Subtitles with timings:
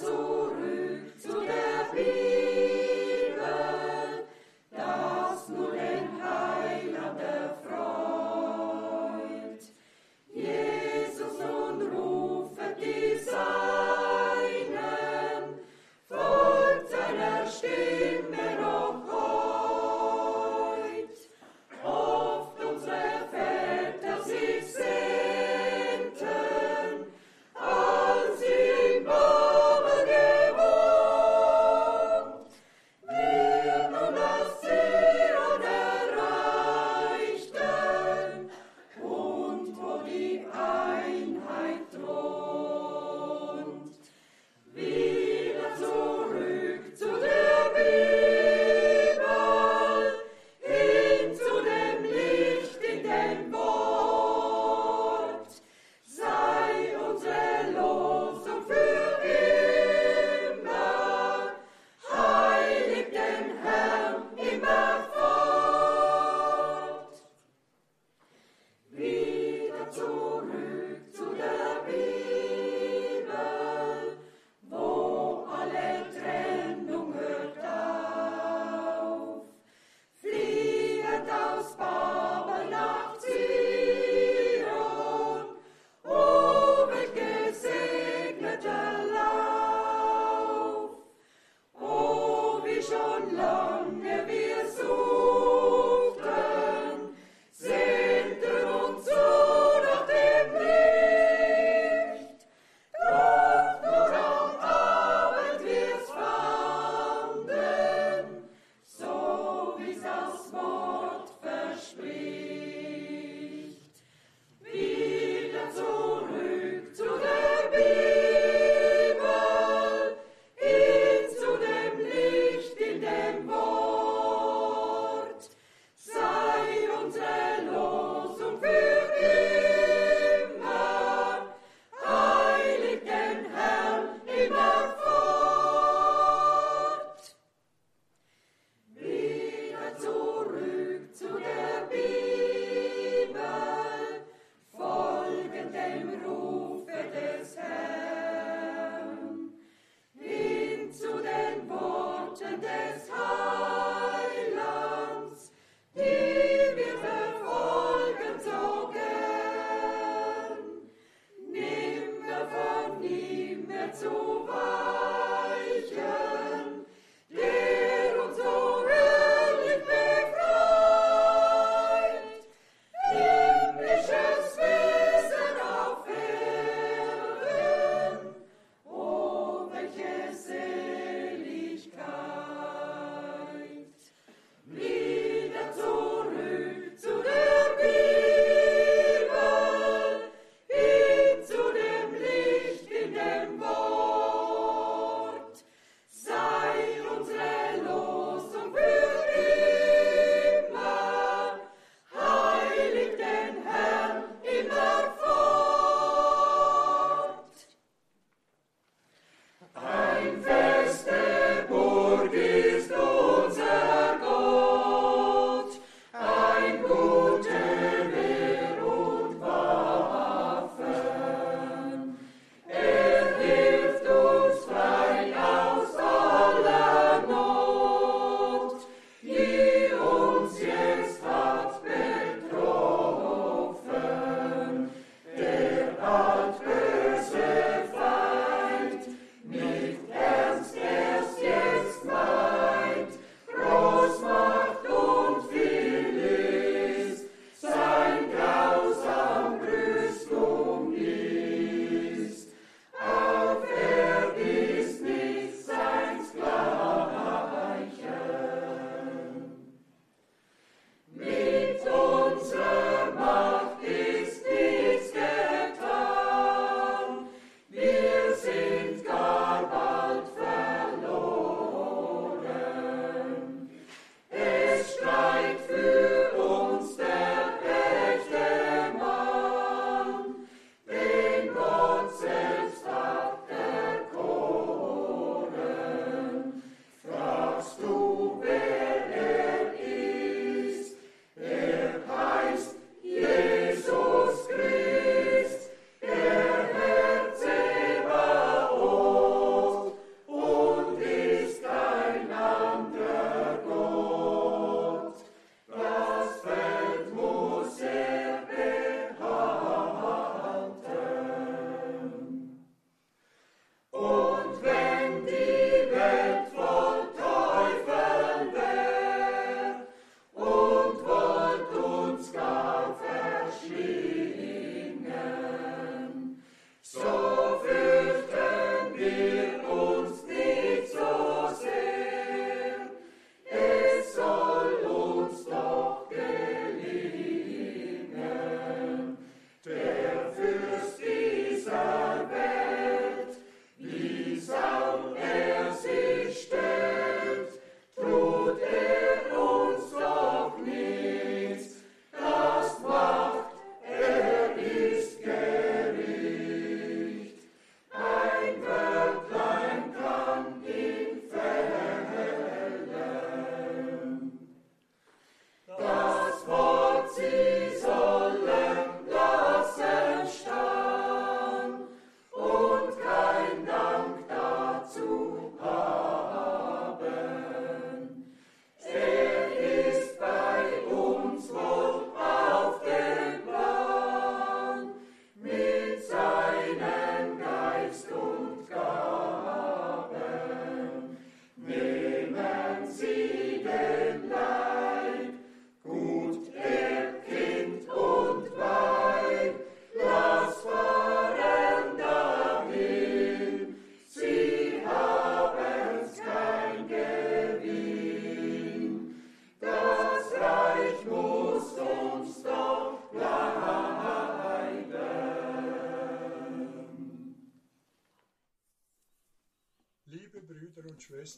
[0.00, 0.41] dem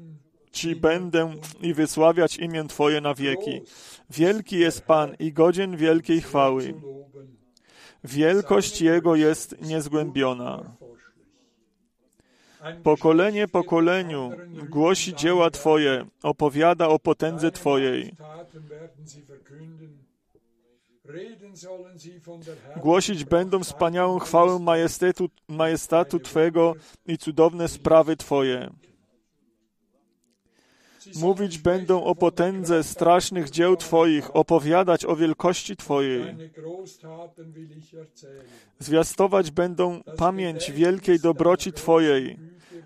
[0.51, 3.61] Ci będę i wysławiać imię Twoje na wieki.
[4.09, 6.73] Wielki jest Pan i godzien wielkiej chwały.
[8.03, 10.77] Wielkość Jego jest niezgłębiona.
[12.83, 14.31] Pokolenie pokoleniu
[14.69, 18.15] głosi dzieła Twoje, opowiada o potędze Twojej.
[22.77, 26.75] Głosić będą wspaniałą chwałę majestatu, majestatu Twego
[27.05, 28.69] i cudowne sprawy Twoje.
[31.15, 36.35] Mówić będą o potędze strasznych dzieł Twoich, opowiadać o wielkości Twojej.
[38.79, 42.39] Zwiastować będą pamięć wielkiej dobroci Twojej,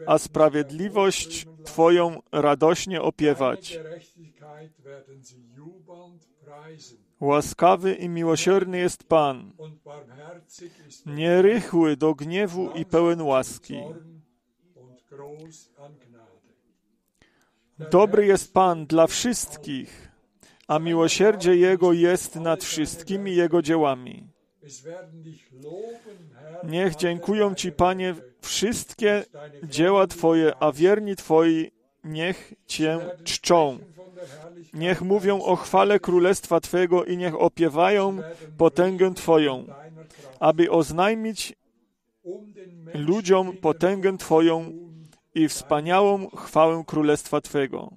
[0.08, 3.80] a sprawiedliwość Twoją radośnie opiewać.
[7.20, 9.52] Łaskawy i miłosierny jest Pan,
[11.06, 13.78] nierychły do gniewu i pełen łaski.
[17.80, 20.12] Dobry jest Pan dla wszystkich,
[20.68, 24.28] a miłosierdzie Jego jest nad wszystkimi Jego dziełami.
[26.64, 29.24] Niech dziękują Ci, Panie, wszystkie
[29.64, 31.72] dzieła Twoje, a wierni Twoi
[32.04, 33.80] niech Cię czczą.
[34.74, 38.18] Niech mówią o chwale Królestwa Twego i niech opiewają
[38.58, 39.66] potęgę Twoją,
[40.40, 41.56] aby oznajmić
[42.94, 44.85] ludziom potęgę Twoją
[45.36, 47.92] i wspaniałą chwałę Królestwa Twego.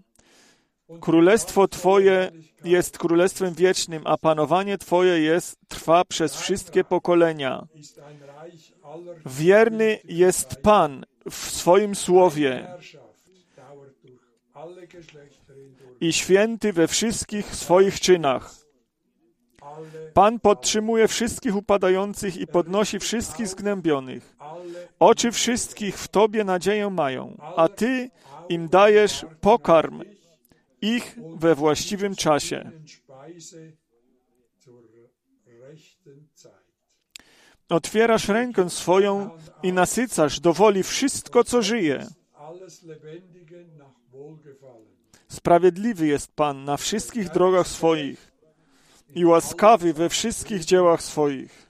[1.00, 2.30] Królestwo Twoje
[2.64, 7.66] jest królestwem wiecznym, a panowanie Twoje jest, trwa przez wszystkie pokolenia.
[9.26, 12.66] Wierny jest Pan w swoim słowie
[16.00, 18.54] i święty we wszystkich swoich czynach.
[20.14, 24.36] Pan podtrzymuje wszystkich upadających i podnosi wszystkich zgnębionych.
[24.98, 28.10] Oczy wszystkich w Tobie nadzieję mają, a Ty
[28.48, 30.02] im dajesz pokarm
[30.80, 32.70] ich we właściwym czasie.
[37.68, 39.30] Otwierasz rękę swoją
[39.62, 42.06] i nasycasz do woli wszystko, co żyje.
[45.28, 48.32] Sprawiedliwy jest Pan na wszystkich drogach swoich
[49.14, 51.68] i łaskawy we wszystkich dziełach swoich.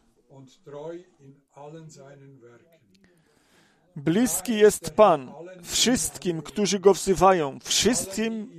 [3.98, 8.50] Bliski jest Pan wszystkim, którzy Go wzywają, wszystkim,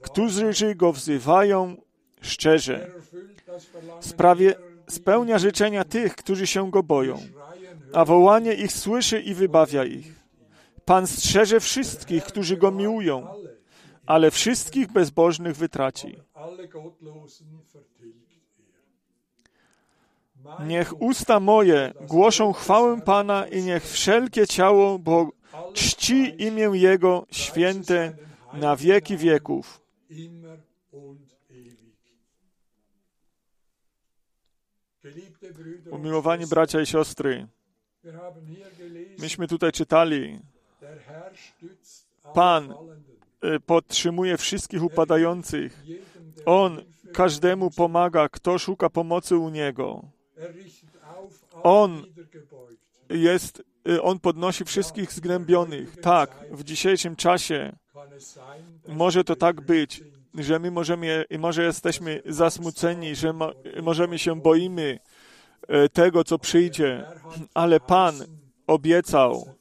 [0.00, 1.76] którzy Go wzywają
[2.20, 2.90] szczerze.
[4.00, 4.54] Sprawie
[4.88, 7.18] spełnia życzenia tych, którzy się Go boją,
[7.92, 10.24] a wołanie ich słyszy i wybawia ich.
[10.84, 13.26] Pan strzeże wszystkich, którzy Go miłują,
[14.06, 16.16] ale wszystkich bezbożnych wytraci.
[20.66, 25.30] Niech usta moje głoszą chwałę Pana i niech wszelkie ciało bo
[25.72, 28.16] czci imię Jego święte
[28.52, 29.80] na wieki wieków.
[35.90, 37.46] Umiłowani bracia i siostry,
[39.18, 40.40] myśmy tutaj czytali,
[42.34, 42.74] Pan
[43.44, 45.84] y, podtrzymuje wszystkich upadających.
[46.46, 46.82] On
[47.12, 50.13] każdemu pomaga, kto szuka pomocy u Niego.
[51.62, 52.06] On
[53.10, 56.00] jest, y, on podnosi wszystkich zgnębionych.
[56.00, 57.76] Tak, w dzisiejszym czasie
[58.88, 60.02] może to tak być,
[60.34, 64.98] że my możemy, może jesteśmy zasmuceni, że mo, możemy się boimy
[65.68, 67.06] e, tego, co przyjdzie,
[67.54, 68.14] ale Pan
[68.66, 69.54] obiecał,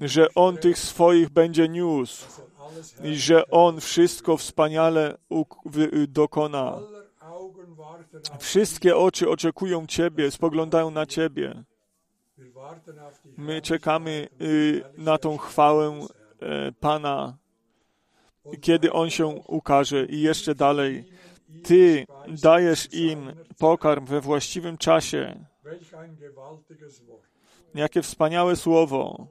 [0.00, 2.26] że On tych swoich będzie niósł
[3.04, 5.18] i że On wszystko wspaniale
[6.08, 6.78] dokona.
[8.38, 11.64] Wszystkie oczy oczekują Ciebie, spoglądają na Ciebie.
[13.36, 16.06] My czekamy y, na tą chwałę
[16.40, 17.36] e, Pana,
[18.60, 21.04] kiedy On się ukaże i jeszcze dalej.
[21.64, 22.06] Ty
[22.42, 25.44] dajesz im pokarm we właściwym czasie.
[27.74, 29.26] Jakie wspaniałe słowo.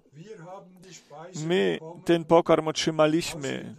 [1.46, 3.76] My ten pokarm otrzymaliśmy.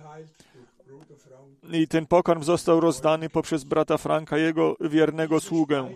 [1.72, 5.90] I ten pokarm został rozdany poprzez brata Franka, jego wiernego sługę.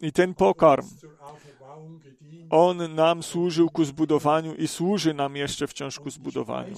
[0.00, 0.86] I ten pokarm,
[2.50, 6.74] on nam służył ku zbudowaniu i służy nam jeszcze wciąż ku zbudowaniu.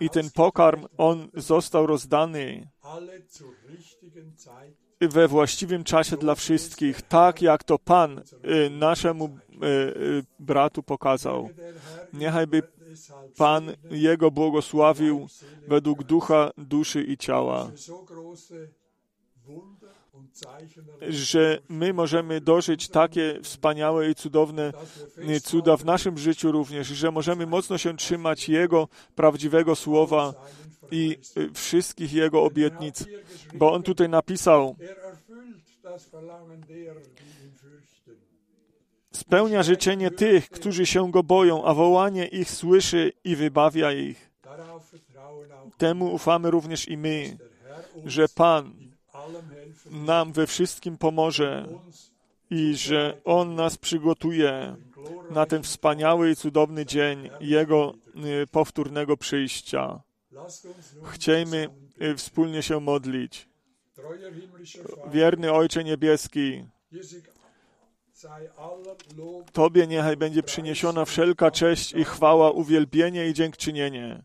[0.00, 2.68] I ten pokarm, on został rozdany
[5.00, 11.48] we właściwym czasie dla wszystkich, tak jak to Pan y, naszemu y, y, bratu pokazał.
[12.12, 12.62] Niechaj by
[13.36, 15.28] Pan Jego błogosławił
[15.68, 17.70] według ducha, duszy i ciała,
[21.08, 24.72] że my możemy dożyć takie wspaniałe i cudowne
[25.42, 30.34] cuda w naszym życiu również, że możemy mocno się trzymać Jego prawdziwego słowa
[30.90, 31.18] i
[31.54, 33.04] wszystkich Jego obietnic,
[33.54, 34.76] bo On tutaj napisał,
[39.12, 44.30] spełnia życzenie tych, którzy się Go boją, a wołanie ich słyszy i wybawia ich.
[45.78, 47.38] Temu ufamy również i my,
[48.04, 48.74] że Pan
[49.90, 51.68] nam we wszystkim pomoże
[52.50, 54.76] i że On nas przygotuje
[55.30, 57.94] na ten wspaniały i cudowny dzień Jego
[58.42, 60.00] y, powtórnego przyjścia.
[61.04, 61.68] Chciejmy
[62.02, 63.48] y, wspólnie się modlić.
[65.12, 66.64] Wierny Ojcze Niebieski,
[69.52, 74.22] Tobie niechaj będzie przyniesiona wszelka cześć i chwała, uwielbienie i dziękczynienie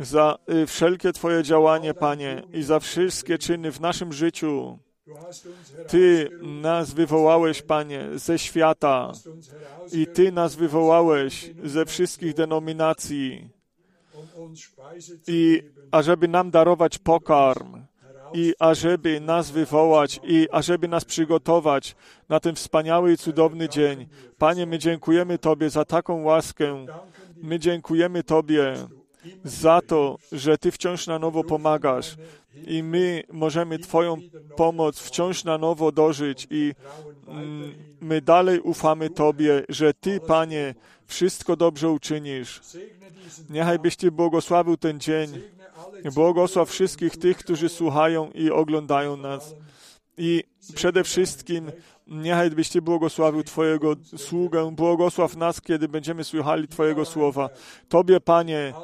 [0.00, 4.78] za y, wszelkie Twoje działanie, Panie, i za wszystkie czyny w naszym życiu.
[5.88, 9.12] Ty nas wywołałeś, Panie, ze świata
[9.92, 13.50] i Ty nas wywołałeś ze wszystkich denominacji
[15.26, 17.89] i ażeby nam darować pokarm
[18.32, 21.96] i ażeby nas wywołać i ażeby nas przygotować
[22.28, 24.06] na ten wspaniały i cudowny dzień.
[24.38, 26.86] Panie, my dziękujemy Tobie za taką łaskę.
[27.36, 28.74] My dziękujemy Tobie
[29.44, 32.16] za to, że Ty wciąż na nowo pomagasz
[32.66, 34.16] i my możemy Twoją
[34.56, 36.74] pomoc wciąż na nowo dożyć i
[37.28, 40.74] mm, my dalej ufamy Tobie, że Ty, Panie,
[41.10, 42.60] wszystko dobrze uczynisz.
[43.50, 45.40] Niechaj byś Ty błogosławił ten dzień.
[46.14, 49.54] Błogosław wszystkich tych, którzy słuchają i oglądają nas.
[50.18, 51.72] I przede wszystkim
[52.06, 54.70] niechaj byś Ty błogosławił Twojego sługę.
[54.72, 57.50] Błogosław nas, kiedy będziemy słuchali Twojego słowa.
[57.88, 58.74] Tobie, Panie,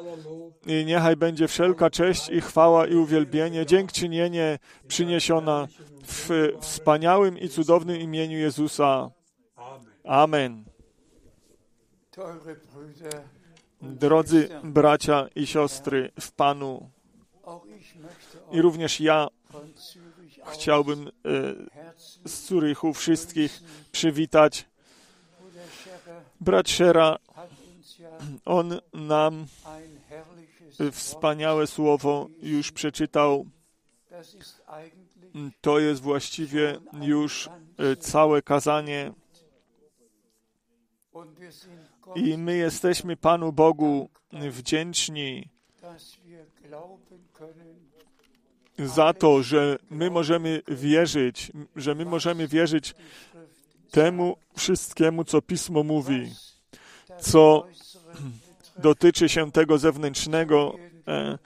[0.65, 5.67] i niechaj będzie wszelka cześć i chwała i uwielbienie, dziękczynienie przyniesiona
[6.03, 6.29] w
[6.61, 9.11] wspaniałym i cudownym imieniu Jezusa.
[10.03, 10.76] Amen.
[13.81, 16.89] Drodzy bracia i siostry w Panu,
[18.51, 19.27] i również ja
[20.53, 21.11] chciałbym e,
[22.25, 23.59] z Zurychu wszystkich
[23.91, 24.65] przywitać.
[26.41, 27.17] Brat Szera,
[28.45, 29.45] on nam
[30.91, 33.45] wspaniałe słowo już przeczytał.
[35.61, 39.13] To jest właściwie już e, całe kazanie.
[42.15, 45.49] I my jesteśmy Panu Bogu wdzięczni
[48.79, 52.95] za to, że my możemy wierzyć, że my możemy wierzyć
[53.91, 56.31] temu wszystkiemu, co Pismo mówi,
[57.19, 57.67] co
[58.77, 60.75] dotyczy się tego zewnętrznego.
[61.07, 61.37] E,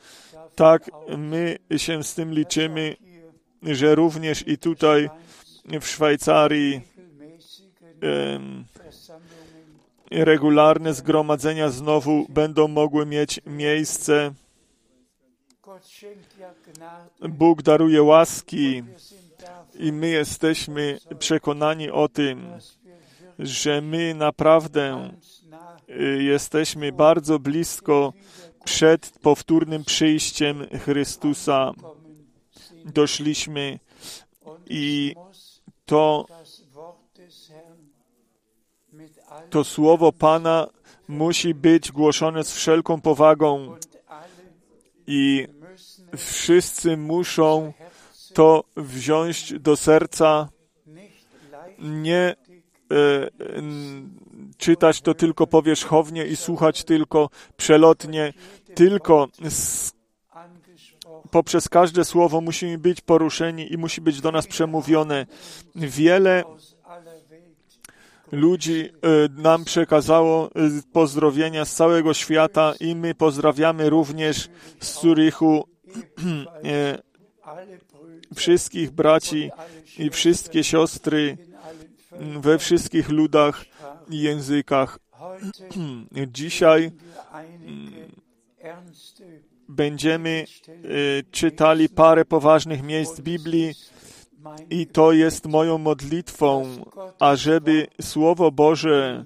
[0.55, 2.95] tak, my się z tym liczymy,
[3.63, 5.09] że również i tutaj
[5.81, 6.81] w Szwajcarii
[10.11, 14.33] regularne zgromadzenia znowu będą mogły mieć miejsce.
[17.29, 18.83] Bóg daruje łaski
[19.79, 22.47] i my jesteśmy przekonani o tym,
[23.39, 25.11] że my naprawdę
[25.89, 28.13] y, jesteśmy bardzo blisko
[28.63, 31.71] przed powtórnym przyjściem Chrystusa.
[32.85, 33.79] Doszliśmy
[34.69, 35.15] i
[35.85, 36.25] to,
[39.49, 40.67] to słowo Pana
[41.07, 43.75] musi być głoszone z wszelką powagą
[45.07, 45.47] i
[46.17, 47.73] wszyscy muszą
[48.33, 50.49] to wziąć do serca,
[51.79, 52.35] nie
[52.91, 53.29] e,
[54.57, 58.33] czytać to tylko powierzchownie i słuchać tylko przelotnie,
[58.75, 59.91] tylko z,
[61.31, 65.25] poprzez każde słowo musimy być poruszeni i musi być do nas przemówione.
[65.75, 66.43] Wiele
[68.31, 70.49] ludzi e, nam przekazało e,
[70.93, 75.67] pozdrowienia z całego świata i my pozdrawiamy również z Zurichu
[76.63, 76.97] e,
[78.35, 79.51] wszystkich braci
[79.97, 81.37] i wszystkie siostry
[82.39, 83.65] we wszystkich ludach
[84.09, 84.99] i językach.
[86.27, 86.91] Dzisiaj
[89.69, 90.45] będziemy
[91.31, 93.73] czytali parę poważnych miejsc Biblii
[94.69, 96.65] i to jest moją modlitwą,
[97.19, 99.25] ażeby Słowo Boże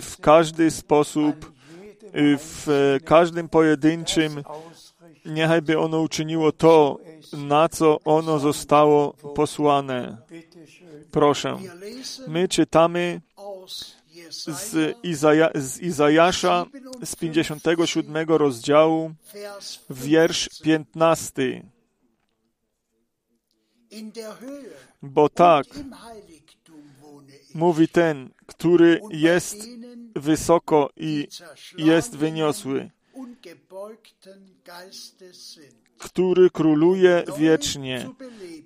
[0.00, 1.52] w każdy sposób,
[2.38, 2.66] w
[3.04, 4.42] każdym pojedynczym,
[5.26, 6.98] niechaj by ono uczyniło to,
[7.32, 10.16] na co ono zostało posłane.
[11.10, 11.58] Proszę.
[12.28, 13.20] My czytamy
[14.30, 16.66] z, Izaja, z Izajasza
[17.04, 19.14] z 57 rozdziału,
[19.90, 21.62] wiersz 15.
[25.02, 25.66] Bo tak
[27.54, 29.56] mówi ten, który jest
[30.16, 31.28] wysoko i
[31.78, 32.90] jest wyniosły,
[35.98, 38.08] który króluje wiecznie,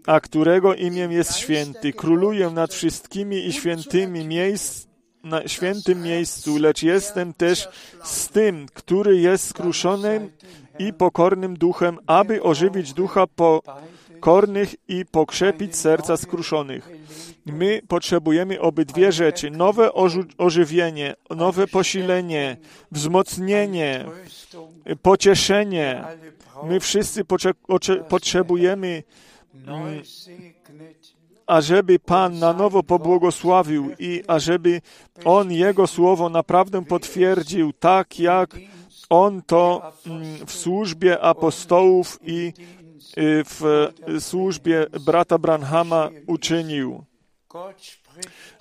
[0.07, 1.93] a którego imię jest święty.
[1.93, 4.87] Króluje nad wszystkimi i świętymi miejsc,
[5.25, 7.69] na świętym miejscu, lecz jestem też
[8.05, 10.31] z tym, który jest skruszonym
[10.79, 13.27] i pokornym duchem, aby ożywić ducha
[14.21, 16.89] pokornych i pokrzepić serca skruszonych.
[17.47, 19.93] My potrzebujemy obydwie rzeczy: nowe
[20.39, 22.57] ożywienie, nowe posilenie,
[22.93, 24.05] wzmocnienie,
[25.03, 26.05] pocieszenie.
[26.65, 27.25] My wszyscy
[28.09, 29.03] potrzebujemy,
[29.67, 30.03] mm,
[31.47, 34.81] ażeby Pan na nowo pobłogosławił i ażeby
[35.25, 38.57] On Jego słowo naprawdę potwierdził, tak jak
[39.11, 42.53] On to mm, w służbie apostołów i
[43.17, 47.05] w służbie brata Branhama uczynił.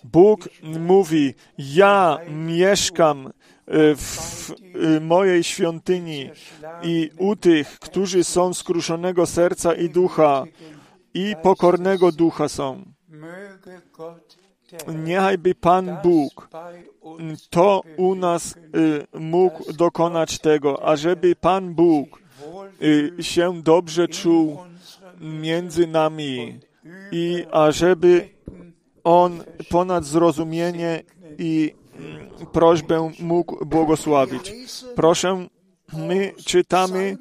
[0.03, 3.31] Bóg mówi: Ja mieszkam y,
[3.95, 4.49] w
[4.95, 6.29] y, mojej świątyni
[6.83, 10.43] i u tych, którzy są skruszonego serca i ducha
[11.13, 12.83] i pokornego ducha są.
[14.87, 16.49] Niechajby Pan Bóg
[17.49, 22.19] to u nas y, mógł dokonać tego, ażeby Pan Bóg
[23.21, 24.57] się dobrze czuł
[25.19, 26.59] między nami
[27.11, 28.29] i ażeby
[29.03, 31.03] on ponad zrozumienie
[31.37, 34.53] i mm, prośbę mógł błogosławić.
[34.95, 35.47] Proszę,
[35.93, 37.17] my czytamy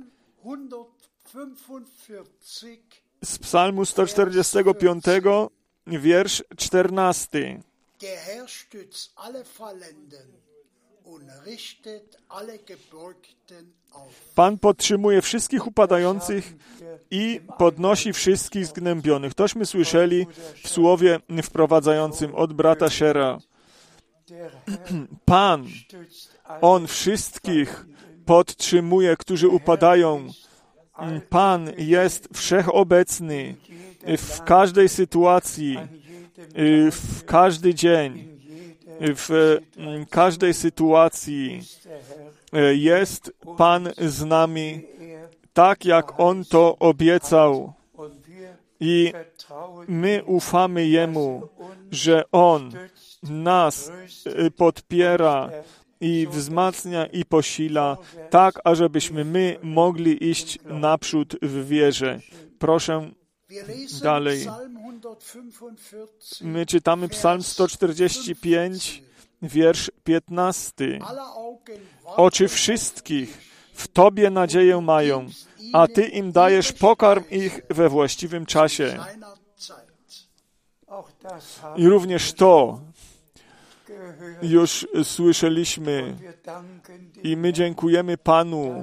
[3.24, 5.04] z Psalmu 145,
[5.86, 7.62] wiersz 14.
[14.34, 16.54] Pan podtrzymuje wszystkich upadających
[17.10, 19.34] i podnosi wszystkich zgnębionych.
[19.34, 20.26] Tośmy słyszeli
[20.62, 23.38] w słowie wprowadzającym od brata Shera.
[25.24, 25.66] Pan,
[26.60, 27.86] On wszystkich
[28.26, 30.28] podtrzymuje, którzy upadają.
[31.28, 33.56] Pan jest wszechobecny
[34.18, 35.78] w każdej sytuacji,
[36.90, 38.27] w każdy dzień,
[39.00, 39.58] w
[40.10, 41.60] każdej sytuacji
[42.52, 44.82] E, jest Pan z nami,
[45.52, 47.72] tak jak On to obiecał.
[48.80, 49.12] I
[49.88, 51.48] my ufamy Jemu,
[51.90, 52.72] że On
[53.22, 53.92] nas
[54.26, 55.50] e, podpiera
[56.00, 57.96] i wzmacnia i posila,
[58.30, 62.20] tak ażebyśmy my mogli iść naprzód w wierze.
[62.58, 63.10] Proszę
[64.02, 64.46] dalej.
[66.40, 69.02] My czytamy Psalm 145,
[69.42, 70.98] wiersz 15.
[72.04, 73.38] Oczy wszystkich
[73.72, 75.26] w Tobie nadzieję mają,
[75.72, 78.98] a Ty im dajesz pokarm ich we właściwym czasie.
[81.76, 82.80] I również to
[84.42, 86.16] już słyszeliśmy
[87.22, 88.82] i my dziękujemy Panu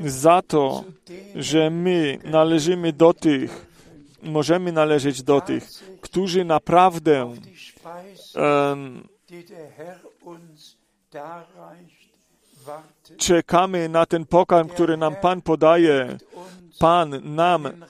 [0.00, 0.84] za to,
[1.34, 3.73] że my należymy do tych,
[4.24, 5.64] możemy należeć do tych,
[6.00, 7.34] którzy naprawdę
[8.34, 9.08] um,
[13.16, 16.18] czekamy na ten pokarm, który nam Pan podaje.
[16.78, 17.80] Pan nam e, e,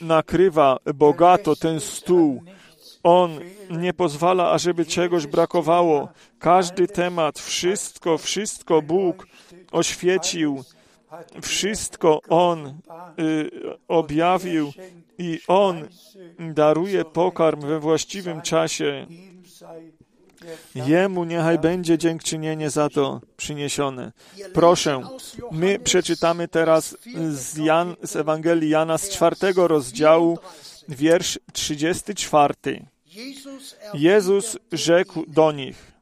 [0.00, 2.42] nakrywa bogato ten stół.
[3.02, 3.38] On
[3.70, 6.08] nie pozwala, ażeby czegoś brakowało.
[6.38, 9.26] Każdy temat, wszystko, wszystko Bóg
[9.72, 10.64] oświecił,
[11.42, 12.66] wszystko On
[13.18, 13.50] y,
[13.88, 14.72] objawił
[15.18, 15.88] i On
[16.38, 19.06] daruje pokarm we właściwym czasie.
[20.74, 24.12] Jemu niechaj będzie dziękczynienie za to przyniesione.
[24.52, 25.02] Proszę,
[25.52, 26.96] my przeczytamy teraz
[27.30, 30.38] z, Jan, z Ewangelii Jana z czwartego rozdziału,
[30.88, 32.54] wiersz 34.
[33.94, 35.94] Jezus rzekł do nich,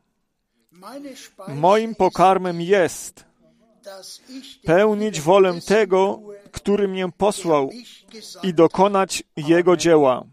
[1.49, 3.25] Moim pokarmem jest,
[4.65, 6.21] pełnić wolę tego,
[6.53, 7.71] który mnie posłał
[8.43, 10.25] i dokonać Jego dzieła.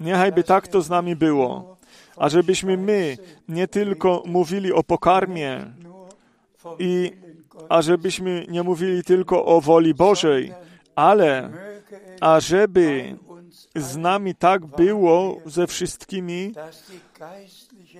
[0.00, 1.76] Niechajby tak to z nami było,
[2.16, 3.16] a żebyśmy my
[3.48, 5.72] nie tylko mówili o pokarmie
[6.78, 7.12] i
[7.68, 10.52] ażebyśmy nie mówili tylko o woli Bożej,
[10.94, 11.50] ale
[12.20, 13.16] ażeby
[13.76, 16.54] z nami tak było ze wszystkimi,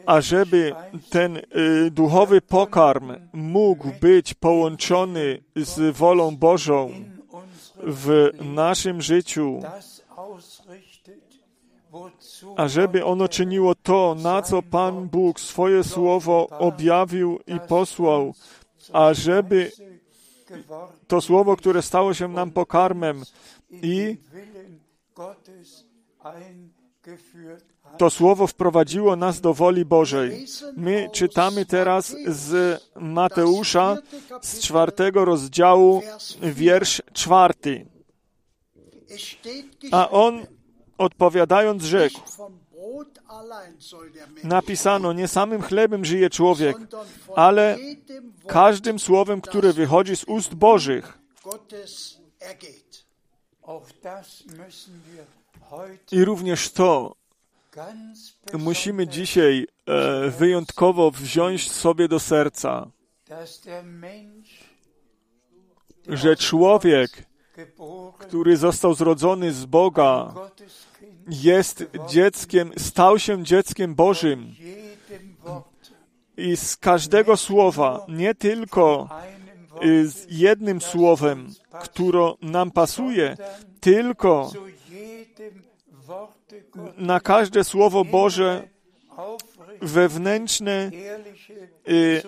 [0.06, 0.72] ażeby
[1.10, 1.42] ten y,
[1.90, 6.90] duchowy pokarm mógł być połączony z wolą Bożą
[7.76, 9.60] w naszym życiu,
[12.56, 18.34] ażeby ono czyniło to, na co Pan Bóg swoje słowo objawił i posłał,
[18.92, 19.72] ażeby
[21.06, 23.22] to słowo, które stało się nam pokarmem
[23.70, 24.16] i
[27.98, 30.46] to słowo wprowadziło nas do woli Bożej.
[30.76, 33.96] My czytamy teraz z Mateusza
[34.42, 36.02] z czwartego rozdziału,
[36.42, 37.86] wiersz czwarty.
[39.92, 40.46] A on
[40.98, 42.20] odpowiadając rzekł,
[44.44, 46.76] napisano, nie samym chlebem żyje człowiek,
[47.36, 47.76] ale
[48.46, 51.18] każdym słowem, które wychodzi z ust Bożych.
[56.12, 57.16] I również to
[58.58, 62.90] musimy dzisiaj e, wyjątkowo wziąć sobie do serca,
[66.08, 67.10] że człowiek,
[68.18, 70.34] który został zrodzony z Boga,
[71.28, 74.54] jest dzieckiem, stał się dzieckiem Bożym.
[76.36, 79.08] I z każdego słowa, nie tylko
[79.84, 81.48] y, z jednym słowem,
[81.82, 83.36] które nam pasuje,
[83.80, 84.50] tylko
[86.96, 88.68] na każde słowo Boże
[89.82, 90.90] wewnętrzne
[91.88, 92.22] y,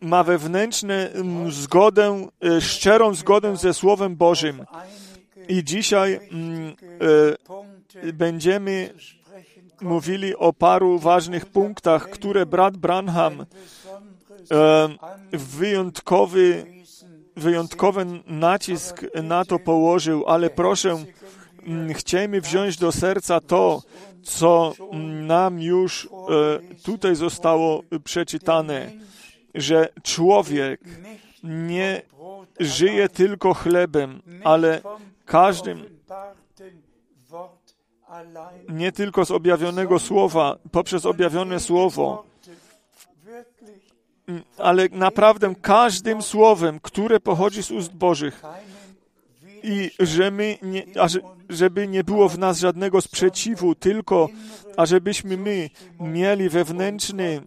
[0.00, 1.10] ma wewnętrzne
[1.50, 4.64] zgodę, y, szczerą zgodę ze Słowem Bożym.
[5.48, 6.20] I dzisiaj
[8.04, 8.94] e, będziemy
[9.80, 13.46] mówili o paru ważnych punktach, które brat Branham
[15.32, 16.66] wyjątkowy,
[17.36, 21.04] wyjątkowy nacisk na to położył, ale proszę,
[21.66, 23.82] mm, chcemy wziąć do serca to,
[24.22, 24.74] co
[25.26, 26.08] nam już e,
[26.82, 28.90] tutaj zostało przeczytane,
[29.54, 30.80] że człowiek
[31.42, 32.02] nie
[32.60, 34.80] żyje tylko chlebem, ale
[35.24, 35.84] każdym,
[38.68, 42.24] nie tylko z objawionego słowa, poprzez objawione słowo,
[44.58, 48.42] ale naprawdę każdym słowem, które pochodzi z ust Bożych.
[49.62, 50.84] I że my nie,
[51.48, 54.28] żeby nie było w nas żadnego sprzeciwu, tylko
[54.76, 55.70] ażebyśmy my
[56.00, 57.40] mieli wewnętrzny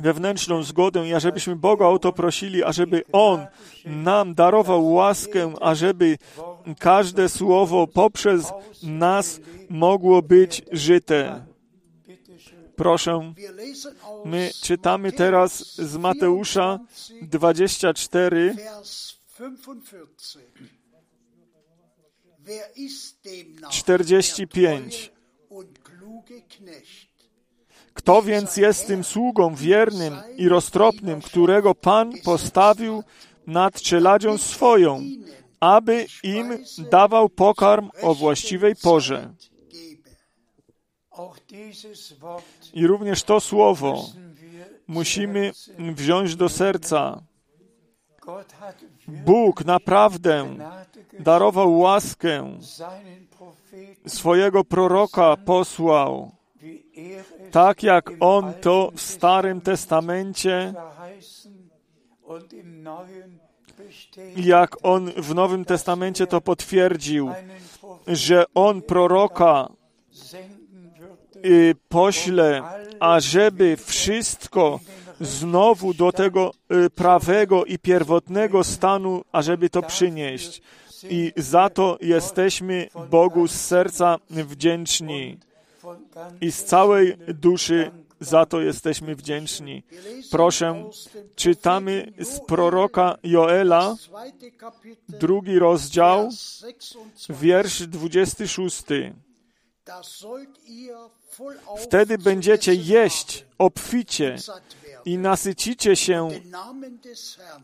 [0.00, 3.46] wewnętrzną zgodę i ażebyśmy Boga o to prosili, ażeby On
[3.84, 6.18] nam darował łaskę, ażeby
[6.78, 11.46] każde słowo poprzez nas mogło być żyte.
[12.76, 13.32] Proszę,
[14.24, 16.78] my czytamy teraz z Mateusza
[17.22, 18.56] 24,
[23.70, 25.12] 45.
[27.94, 33.02] Kto więc jest tym sługą wiernym i roztropnym, którego Pan postawił
[33.46, 35.02] nad czeladzią swoją,
[35.60, 39.34] aby im dawał pokarm o właściwej porze?
[42.72, 44.06] I również to słowo
[44.86, 47.22] musimy wziąć do serca.
[49.08, 50.56] Bóg naprawdę
[51.20, 52.58] darował łaskę,
[54.06, 56.30] swojego proroka posłał
[57.50, 60.74] tak jak On to w Starym Testamencie,
[64.36, 67.30] jak On w Nowym Testamencie to potwierdził,
[68.06, 69.68] że On proroka
[71.44, 72.62] y, pośle,
[73.00, 74.80] ażeby wszystko
[75.20, 76.52] znowu do tego
[76.86, 80.62] y, prawego i pierwotnego stanu, ażeby to przynieść.
[81.02, 85.38] I za to jesteśmy Bogu z serca wdzięczni
[86.40, 89.82] i z całej duszy za to jesteśmy wdzięczni.
[90.30, 90.84] Proszę,
[91.36, 93.96] czytamy z proroka Joela,
[95.08, 96.28] drugi rozdział,
[97.30, 98.82] wiersz 26.
[101.78, 104.36] Wtedy będziecie jeść obficie
[105.04, 106.28] i nasycicie się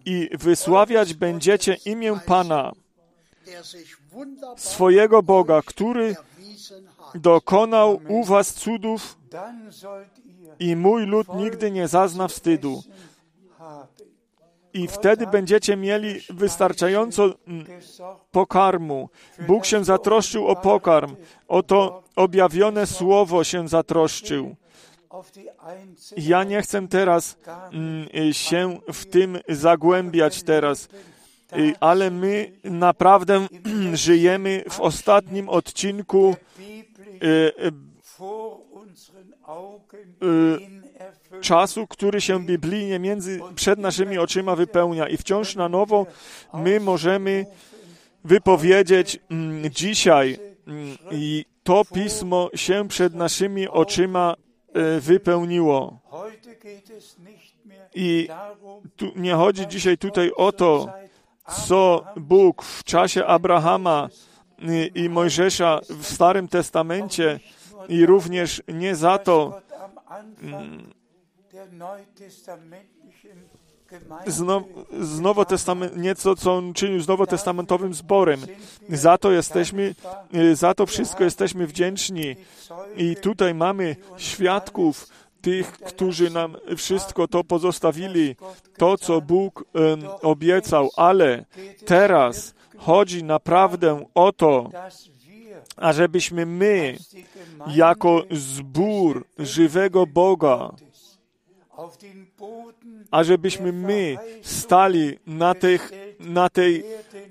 [0.05, 2.73] i wysławiać będziecie imię Pana
[4.56, 6.16] swojego Boga, który
[7.14, 9.18] dokonał u was cudów
[10.58, 12.82] i mój lud nigdy nie zazna wstydu.
[14.72, 17.66] I wtedy będziecie mieli wystarczająco mm,
[18.30, 19.08] pokarmu.
[19.46, 21.16] Bóg się zatroszczył o pokarm.
[21.48, 24.56] Oto objawione słowo się zatroszczył.
[26.16, 27.36] Ja nie chcę teraz
[27.72, 30.88] mm, się w tym zagłębiać teraz,
[31.80, 33.46] ale my naprawdę
[33.92, 36.36] żyjemy w ostatnim odcinku
[37.22, 37.52] y,
[40.22, 46.06] y, czasu, który się biblijnie między, przed naszymi oczyma wypełnia i wciąż na nowo
[46.54, 47.46] my możemy
[48.24, 54.34] wypowiedzieć mm, dzisiaj mm, i to pismo się przed naszymi oczyma
[54.74, 56.00] e, wypełniło.
[57.94, 58.28] I
[58.96, 60.92] tu nie chodzi dzisiaj tutaj o to,
[61.66, 64.08] co Bóg w czasie Abrahama
[64.62, 67.40] y, i Mojżesza w Starym Testamencie
[67.88, 69.60] i również nie za to,
[70.42, 70.92] mm,
[74.26, 78.40] z, Nowotestament, nieco, co on czynił z nowotestamentowym zborem.
[78.88, 79.94] Za to jesteśmy,
[80.34, 82.36] y, za to wszystko jesteśmy wdzięczni.
[82.96, 85.08] I tutaj mamy świadków
[85.40, 88.37] tych, którzy nam wszystko to pozostawili,
[88.76, 89.64] to, co Bóg
[90.22, 91.44] obiecał, ale
[91.87, 94.70] teraz chodzi naprawdę o to,
[95.76, 96.96] ażebyśmy my,
[97.66, 100.70] jako zbór żywego Boga,
[103.11, 106.85] ażebyśmy my stali na, tych, na, tej,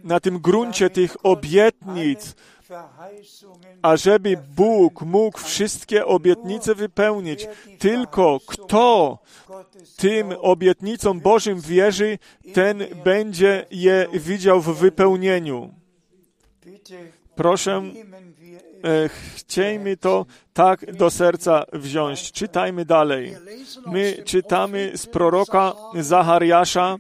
[0.03, 2.35] na tym gruncie tych obietnic,
[3.81, 7.47] ażeby Bóg mógł wszystkie obietnice wypełnić.
[7.79, 9.19] Tylko kto
[9.97, 12.19] tym obietnicom Bożym wierzy,
[12.53, 15.73] ten będzie je widział w wypełnieniu.
[17.35, 17.81] Proszę,
[18.83, 22.31] E, chciejmy to tak do serca wziąć.
[22.31, 23.35] Czytajmy dalej.
[23.85, 26.97] My czytamy z proroka Zachariasza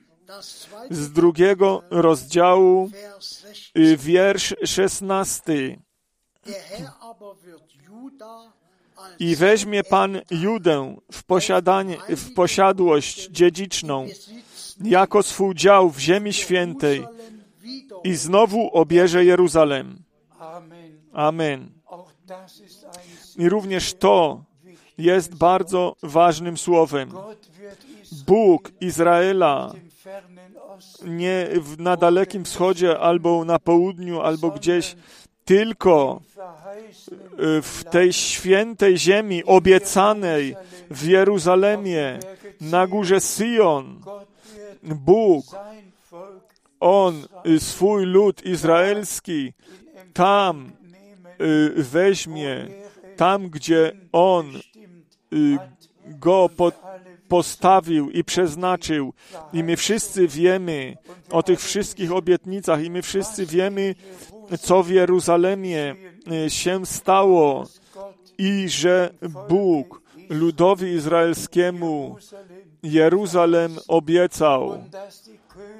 [0.89, 2.89] z drugiego rozdziału,
[3.77, 5.79] y, wiersz szesnasty.
[9.19, 14.07] I weźmie Pan Judę w, posiadanie, w posiadłość dziedziczną,
[14.83, 17.07] jako swój dział w ziemi świętej
[18.03, 20.03] i znowu obierze Jeruzalem.
[21.13, 21.71] Amen.
[23.37, 24.43] I również to
[24.97, 27.11] jest bardzo ważnym słowem.
[28.27, 29.73] Bóg Izraela
[31.05, 34.95] nie na Dalekim Wschodzie, albo na południu, albo gdzieś,
[35.45, 36.21] tylko
[37.61, 40.55] w tej świętej ziemi obiecanej
[40.91, 42.19] w Jeruzalemie,
[42.61, 44.01] na górze Syjon,
[44.83, 45.45] Bóg,
[46.79, 47.27] On,
[47.59, 49.53] swój lud izraelski,
[50.13, 50.71] tam
[51.41, 52.67] Y, weźmie
[53.17, 54.55] tam, gdzie On
[55.33, 55.57] y,
[56.05, 56.71] go po,
[57.29, 59.13] postawił i przeznaczył.
[59.53, 60.97] I my wszyscy wiemy
[61.31, 63.95] o tych wszystkich obietnicach, i my wszyscy wiemy,
[64.61, 65.95] co w Jeruzalemie
[66.45, 67.67] y, się stało,
[68.37, 69.13] i że
[69.49, 72.17] Bóg ludowi izraelskiemu
[72.83, 74.83] Jeruzalem obiecał,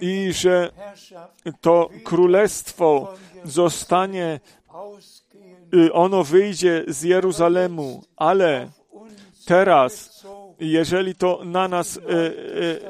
[0.02, 0.72] i że
[1.62, 3.14] to królestwo
[3.46, 4.40] zostanie
[5.74, 8.70] Y, ono wyjdzie z Jeruzalemu, ale
[9.46, 10.24] teraz,
[10.60, 12.02] jeżeli to na nas e,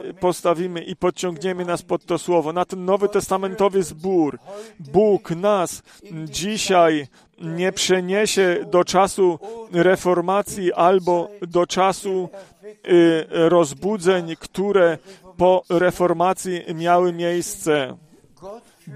[0.09, 4.39] e, postawimy i podciągniemy nas pod to słowo, na ten nowy testamentowy zbór,
[4.79, 5.83] Bóg nas
[6.25, 7.07] dzisiaj
[7.41, 9.39] nie przeniesie do czasu
[9.71, 12.29] reformacji albo do czasu
[12.63, 14.97] y, rozbudzeń, które
[15.37, 17.97] po reformacji miały miejsce.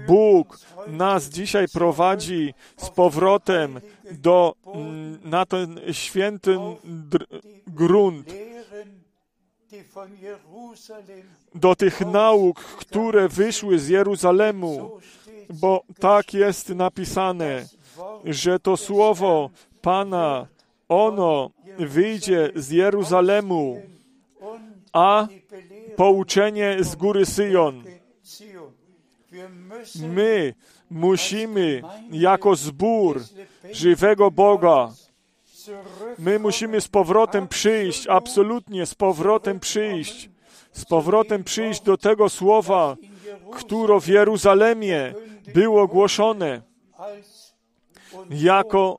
[0.06, 6.58] Bóg nas dzisiaj prowadzi z powrotem do, mm, na ten święty
[7.66, 8.34] grunt,
[11.54, 15.00] do tych nauk, które wyszły z Jeruzalemu,
[15.50, 17.66] bo tak jest napisane,
[18.24, 19.50] że to słowo
[19.82, 20.46] Pana,
[20.88, 23.82] ono wyjdzie z Jeruzalemu,
[24.92, 25.26] a
[25.96, 27.84] pouczenie z góry Syjon.
[30.08, 30.54] My
[30.90, 33.20] musimy jako zbór
[33.72, 34.92] żywego Boga,
[36.18, 40.30] my musimy z powrotem przyjść, absolutnie z powrotem przyjść,
[40.72, 42.96] z powrotem przyjść do tego słowa,
[43.52, 45.14] które w Jeruzalemie
[45.54, 46.62] było głoszone
[48.30, 48.98] jako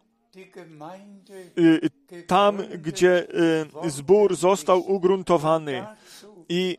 [1.58, 1.89] y,
[2.28, 3.28] tam, gdzie
[3.86, 5.86] y, zbór został ugruntowany.
[6.49, 6.78] I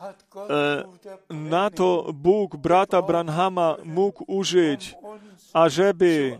[0.00, 0.84] E,
[1.30, 4.94] na to Bóg brata Branhama mógł użyć
[5.52, 6.38] ażeby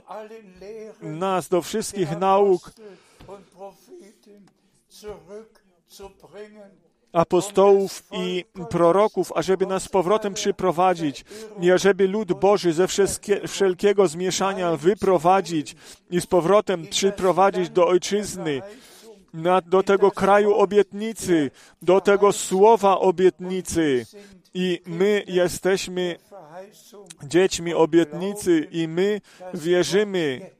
[1.02, 2.72] nas do wszystkich nauk
[7.12, 11.24] apostołów i proroków, ażeby nas z powrotem przyprowadzić
[11.60, 12.86] i ażeby lud Boży ze
[13.48, 15.76] wszelkiego zmieszania wyprowadzić
[16.10, 18.62] i z powrotem przyprowadzić do ojczyzny,
[19.66, 21.50] do tego kraju obietnicy,
[21.82, 24.06] do tego słowa obietnicy.
[24.58, 26.16] I my jesteśmy
[27.22, 29.20] dziećmi obietnicy i my
[29.54, 30.50] wierzymy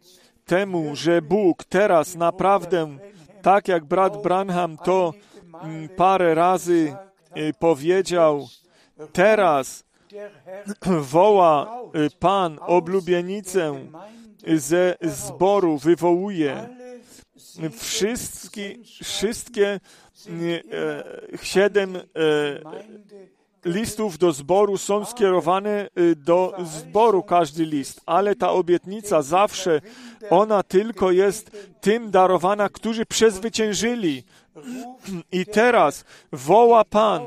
[0.47, 2.99] temu, że Bóg teraz naprawdę,
[3.43, 5.15] tak jak brat Branham to
[5.63, 6.95] mm, parę razy
[7.37, 8.49] y, powiedział,
[9.13, 9.85] teraz
[11.01, 13.75] woła y, Pan oblubienicę
[14.57, 16.69] ze zboru, wywołuje.
[17.79, 19.81] Wszystkie, wszystkie
[21.43, 22.01] siedem e,
[23.69, 29.81] listów do zboru są skierowane e, do zboru, każdy list, ale ta obietnica zawsze,
[30.31, 31.51] ona tylko jest
[31.81, 34.25] tym darowana, którzy przezwyciężyli.
[35.33, 37.23] I teraz woła Pan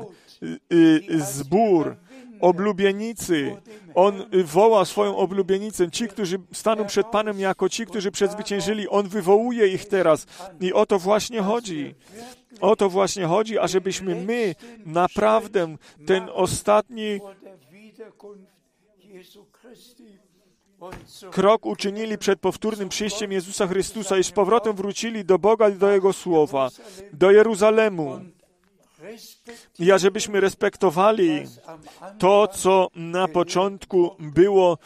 [1.18, 1.96] zbór,
[2.42, 3.56] oblubienicy.
[3.94, 5.90] On woła swoją oblubienicę.
[5.90, 10.26] Ci, którzy staną przed Panem jako ci, którzy przezwyciężyli, On wywołuje ich teraz.
[10.60, 11.94] I o to właśnie chodzi.
[12.60, 14.54] O to właśnie chodzi, ażebyśmy my
[14.86, 17.20] naprawdę ten ostatni
[21.30, 25.90] krok uczynili przed powtórnym przyjściem Jezusa Chrystusa i z powrotem wrócili do Boga i do
[25.90, 26.70] Jego Słowa,
[27.12, 28.20] do Jeruzalemu
[29.78, 31.44] i ażebyśmy respektowali
[32.18, 34.78] to, co na początku było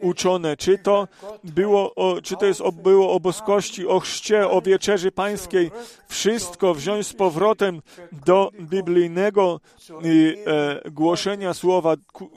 [0.00, 0.56] uczone.
[0.56, 1.08] Czy to,
[1.44, 5.70] było o, czy to jest, było o boskości, o chrzcie, o wieczerzy pańskiej.
[6.08, 7.82] Wszystko wziąć z powrotem
[8.26, 11.94] do biblijnego e, głoszenia słowa,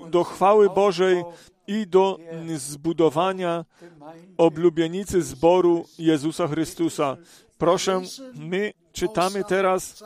[0.10, 1.23] do chwały Bożej
[1.67, 2.17] i do
[2.55, 3.65] zbudowania
[4.38, 7.17] oblubienicy zboru Jezusa Chrystusa.
[7.58, 8.01] Proszę,
[8.36, 10.04] my czytamy teraz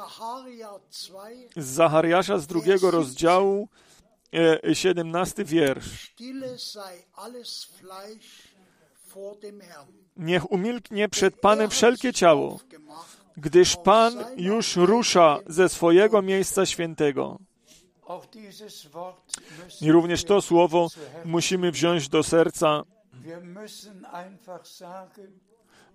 [1.55, 3.67] z Zachariasza z drugiego rozdziału,
[4.73, 6.15] 17 e, wiersz.
[10.17, 12.59] Niech umilknie przed Panem wszelkie ciało,
[13.37, 17.39] gdyż Pan już rusza ze swojego miejsca świętego.
[19.81, 20.87] I również to słowo
[21.25, 22.83] musimy wziąć do serca.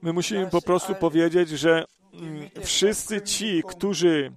[0.02, 1.84] My musimy po prostu powiedzieć, że
[2.62, 4.32] wszyscy ci, którzy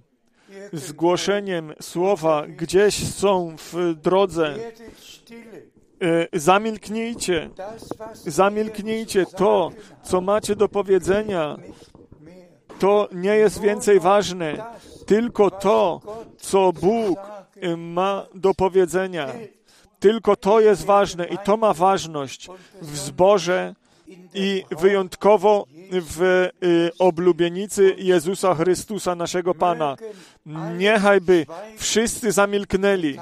[0.72, 4.54] z głoszeniem słowa gdzieś są w drodze,
[6.02, 7.50] e, zamilknijcie,
[8.26, 9.70] zamilknijcie to,
[10.02, 11.56] co macie do powiedzenia.
[12.78, 14.64] To nie jest więcej ważne,
[15.06, 16.00] tylko to,
[16.38, 17.18] co Bóg
[17.60, 19.32] e, ma do powiedzenia.
[19.98, 22.48] Tylko to jest ważne i to ma ważność
[22.80, 23.74] w zborze,
[24.34, 25.66] i wyjątkowo
[26.00, 29.96] w y, oblubienicy Jezusa Chrystusa, naszego Pana.
[30.78, 33.18] Niechajby wszyscy zamilknęli.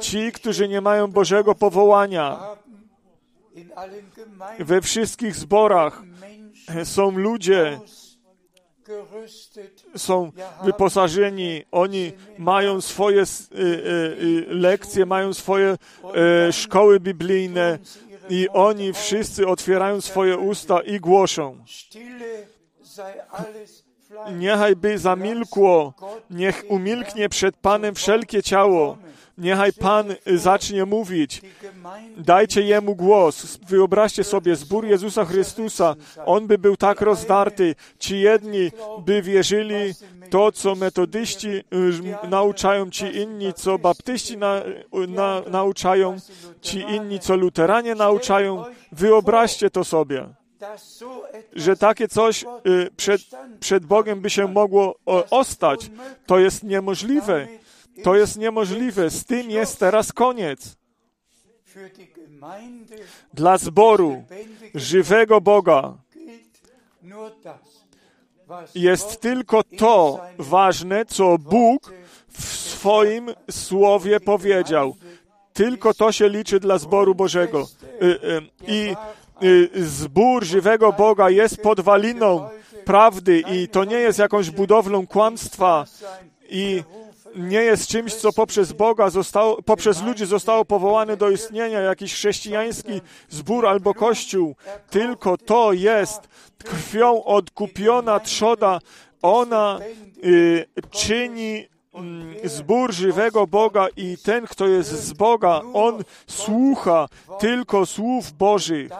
[0.00, 2.38] Ci, którzy nie mają Bożego powołania.
[4.58, 6.02] We wszystkich zborach
[6.84, 7.80] są ludzie,
[9.96, 10.32] są
[10.64, 15.76] wyposażeni, oni mają swoje y, y, lekcje, mają swoje
[16.52, 17.78] szkoły biblijne,
[18.28, 21.58] i oni wszyscy otwierają swoje usta i głoszą.
[24.32, 25.94] Niechaj by zamilkło,
[26.30, 28.98] niech umilknie przed Panem wszelkie ciało.
[29.38, 31.42] Niechaj Pan zacznie mówić.
[32.16, 33.58] Dajcie Jemu głos.
[33.68, 35.94] Wyobraźcie sobie zbór Jezusa Chrystusa.
[36.26, 37.74] On by był tak rozdarty.
[37.98, 38.70] Ci jedni
[39.04, 39.94] by wierzyli
[40.30, 41.64] to, co metodyści y,
[42.28, 44.62] nauczają, ci inni, co baptyści na,
[45.08, 46.16] na, nauczają,
[46.60, 48.64] ci inni, co luteranie nauczają.
[48.92, 50.28] Wyobraźcie to sobie
[51.52, 52.46] że takie coś y,
[52.96, 53.20] przed,
[53.60, 54.98] przed Bogiem by się mogło
[55.30, 55.90] ostać.
[56.26, 57.48] To jest niemożliwe.
[58.04, 59.10] To jest niemożliwe.
[59.10, 60.76] Z tym jest teraz koniec.
[63.34, 64.24] Dla zboru
[64.74, 65.94] żywego Boga
[68.74, 71.92] jest tylko to ważne, co Bóg
[72.28, 74.96] w swoim słowie powiedział.
[75.52, 77.68] Tylko to się liczy dla zboru Bożego.
[78.02, 78.94] Y, y, I
[79.42, 82.48] y, zbór żywego Boga jest podwaliną
[82.84, 85.84] prawdy i to nie jest jakąś budowlą kłamstwa
[86.48, 86.82] i
[87.36, 93.00] nie jest czymś, co poprzez Boga zostało, poprzez ludzi zostało powołane do istnienia, jakiś chrześcijański
[93.28, 94.56] zbór albo kościół.
[94.90, 96.20] Tylko to jest
[96.58, 98.78] krwią odkupiona trzoda.
[99.22, 99.78] Ona
[100.24, 107.08] y, czyni mm, zbór żywego Boga i ten, kto jest z Boga, on słucha
[107.38, 108.90] tylko słów Bożych.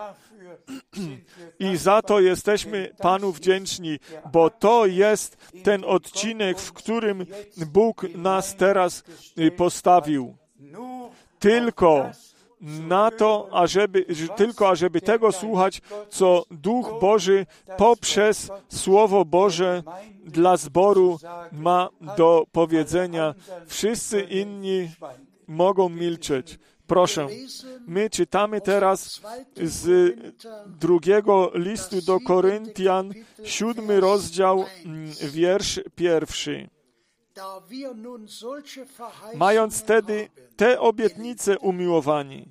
[1.58, 3.98] I za to jesteśmy Panu wdzięczni,
[4.32, 7.26] bo to jest ten odcinek, w którym
[7.72, 9.04] Bóg nas teraz
[9.56, 10.36] postawił.
[11.38, 12.10] Tylko
[12.60, 14.06] na to, ażeby,
[14.36, 17.46] tylko ażeby tego słuchać, co Duch Boży
[17.76, 19.82] poprzez Słowo Boże
[20.24, 21.18] dla zboru
[21.52, 23.34] ma do powiedzenia.
[23.66, 24.90] Wszyscy inni
[25.46, 26.58] mogą milczeć.
[26.87, 27.28] Proszę,
[27.87, 29.20] my czytamy teraz
[29.62, 30.16] z
[30.66, 33.12] drugiego listu do Koryntian,
[33.45, 36.68] siódmy rozdział, mm, wiersz pierwszy.
[39.34, 42.49] Mając wtedy te obietnice umiłowani,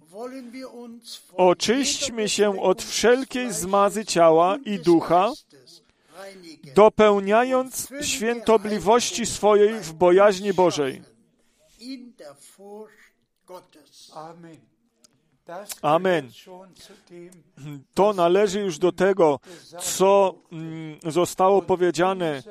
[1.34, 5.32] oczyśćmy się od wszelkiej zmazy ciała i ducha,
[6.76, 11.02] dopełniając świętobliwości swojej w bojaźni Bożej.
[15.82, 16.30] Amen.
[17.93, 19.39] To należy już do tego,
[19.80, 22.43] co mm, zostało powiedziane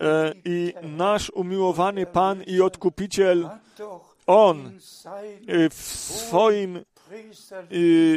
[0.00, 3.48] e, i nasz umiłowany Pan i Odkupiciel,
[4.26, 4.66] On
[5.46, 6.84] e, w swoim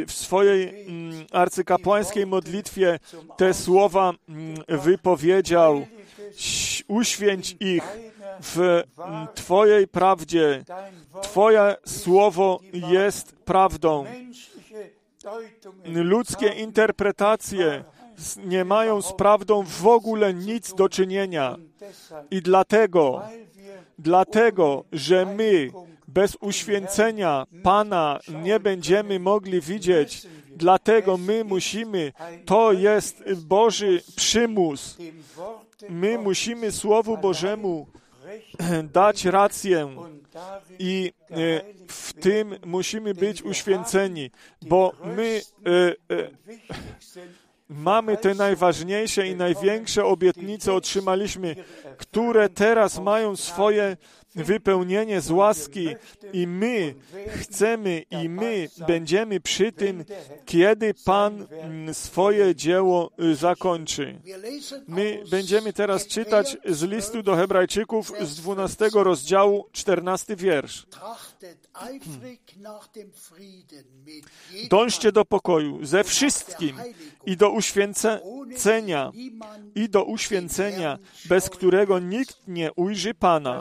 [0.06, 2.98] w swojej mm, arcykapłańskiej modlitwie
[3.36, 5.86] te słowa mm, wypowiedział.
[6.88, 7.84] Uświęć ich
[8.40, 8.82] w
[9.34, 10.64] Twojej prawdzie.
[11.22, 14.04] Twoje słowo jest prawdą.
[15.84, 17.84] Ludzkie interpretacje
[18.44, 21.56] nie mają z prawdą w ogóle nic do czynienia.
[22.30, 23.22] I dlatego,
[23.98, 25.70] dlatego, że my
[26.08, 32.12] bez uświęcenia Pana nie będziemy mogli widzieć, dlatego my musimy,
[32.44, 34.98] to jest Boży przymus.
[35.88, 37.86] My musimy Słowu Bożemu
[38.92, 39.96] dać rację
[40.78, 41.34] i e,
[41.88, 44.30] w tym musimy być uświęceni,
[44.62, 46.30] bo my e, e,
[47.68, 51.56] mamy te najważniejsze i największe obietnice, otrzymaliśmy,
[51.98, 53.96] które teraz mają swoje
[54.34, 55.88] wypełnienie z łaski
[56.32, 56.94] i my
[57.28, 60.04] chcemy i my będziemy przy tym,
[60.44, 64.20] kiedy Pan mm, swoje dzieło y, zakończy.
[64.88, 70.86] My będziemy teraz czytać z listu do Hebrajczyków z 12 rozdziału, 14 wiersz.
[74.70, 76.76] Dążcie do pokoju ze wszystkim
[77.26, 79.12] i do uświęcenia,
[79.74, 83.60] i do uświęcenia, bez którego nikt nie ujrzy Pana.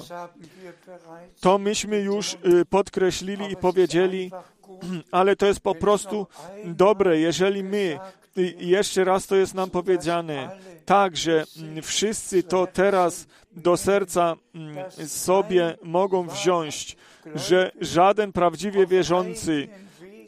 [1.39, 4.31] To myśmy już y, podkreślili i powiedzieli,
[5.11, 6.27] ale to jest po prostu
[6.65, 7.99] dobre, jeżeli my,
[8.37, 14.35] y, jeszcze raz to jest nam powiedziane, tak, że mm, wszyscy to teraz do serca
[14.55, 16.97] mm, sobie mogą wziąć,
[17.35, 19.67] że żaden prawdziwie wierzący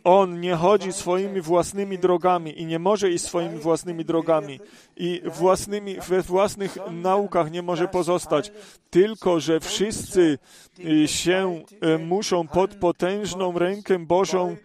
[0.06, 4.60] on nie chodzi swoimi własnymi drogami i nie może iść swoimi własnymi drogami
[4.98, 8.52] i własnymi, we własnych naukach nie może pozostać,
[8.90, 10.38] tylko że wszyscy
[10.80, 11.64] y, się
[11.96, 14.56] y, muszą pod potężną rękę Bożą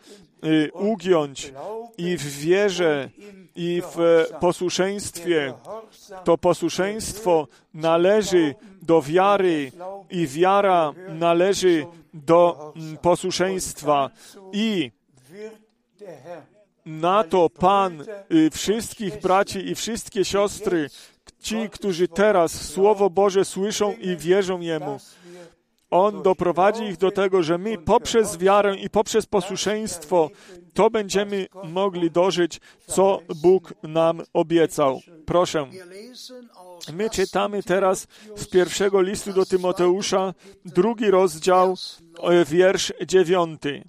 [0.73, 1.53] ugiąć
[1.99, 3.11] i w wierze
[3.57, 5.53] i w posłuszeństwie.
[6.25, 9.73] To posłuszeństwo należy do wiary
[10.11, 12.73] i wiara należy do
[13.03, 14.11] posłuszeństwa
[14.53, 14.91] i
[16.87, 20.91] na to Pan y, wszystkich braci i wszystkie siostry,
[21.41, 25.01] ci, którzy teraz Słowo Boże słyszą i wierzą Jemu,
[25.91, 30.31] on doprowadzi ich do tego, że my poprzez wiarę i poprzez posłuszeństwo
[30.75, 35.01] to będziemy mogli dożyć, co Bóg nam obiecał.
[35.27, 35.67] Proszę.
[36.93, 40.35] My czytamy teraz z pierwszego listu do Tymoteusza,
[40.65, 41.75] drugi rozdział,
[42.23, 43.89] e, wiersz dziewiąty.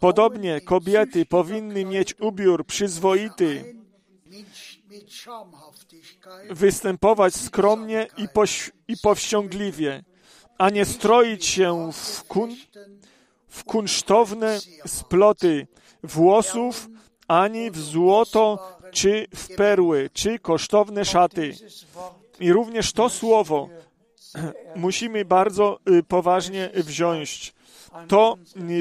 [0.00, 3.74] Podobnie kobiety powinny mieć ubiór przyzwoity,
[6.50, 10.04] występować skromnie i, poś, i powściągliwie,
[10.58, 12.56] a nie stroić się w, kun,
[13.48, 15.66] w kunsztowne sploty
[16.02, 16.88] włosów,
[17.28, 21.54] ani w złoto, czy w perły, czy kosztowne szaty.
[22.40, 23.68] I również to słowo
[24.76, 27.54] musimy bardzo y, poważnie wziąć
[28.08, 28.36] to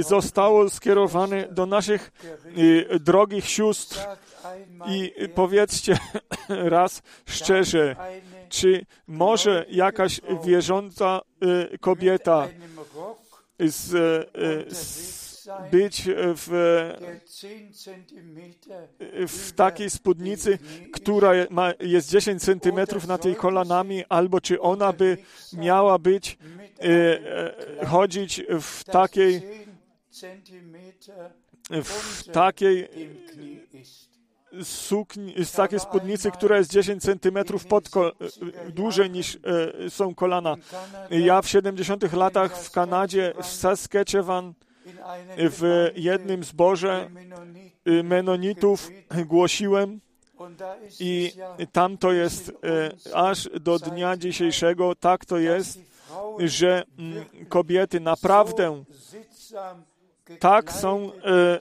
[0.07, 2.11] zostało skierowane do naszych
[2.57, 3.99] y, drogich sióstr
[4.87, 5.97] i powiedzcie
[6.49, 7.95] raz szczerze,
[8.49, 11.21] czy może jakaś wierząca
[11.73, 12.47] y, kobieta
[13.59, 13.93] z,
[14.69, 15.23] y, z
[15.71, 16.49] być w,
[19.27, 20.59] w takiej spódnicy,
[20.93, 25.17] która ma, jest 10 centymetrów nad jej kolanami, albo czy ona by
[25.53, 26.37] miała być,
[27.87, 29.41] chodzić w takiej
[31.69, 32.87] w takiej
[34.63, 37.89] sukni, z takiej spódnicy, która jest 10 centymetrów pod
[38.69, 40.55] dłużej niż e, są kolana.
[41.09, 44.53] Ja w 70 latach w Kanadzie, w Saskatchewan,
[45.37, 47.09] w jednym zborze
[47.87, 48.89] y, menonitów
[49.25, 49.99] głosiłem.
[50.99, 51.31] I
[51.71, 52.53] tam to jest e,
[53.15, 55.79] aż do dnia dzisiejszego, tak to jest,
[56.39, 58.83] że mm, kobiety naprawdę
[60.39, 61.59] tak są e,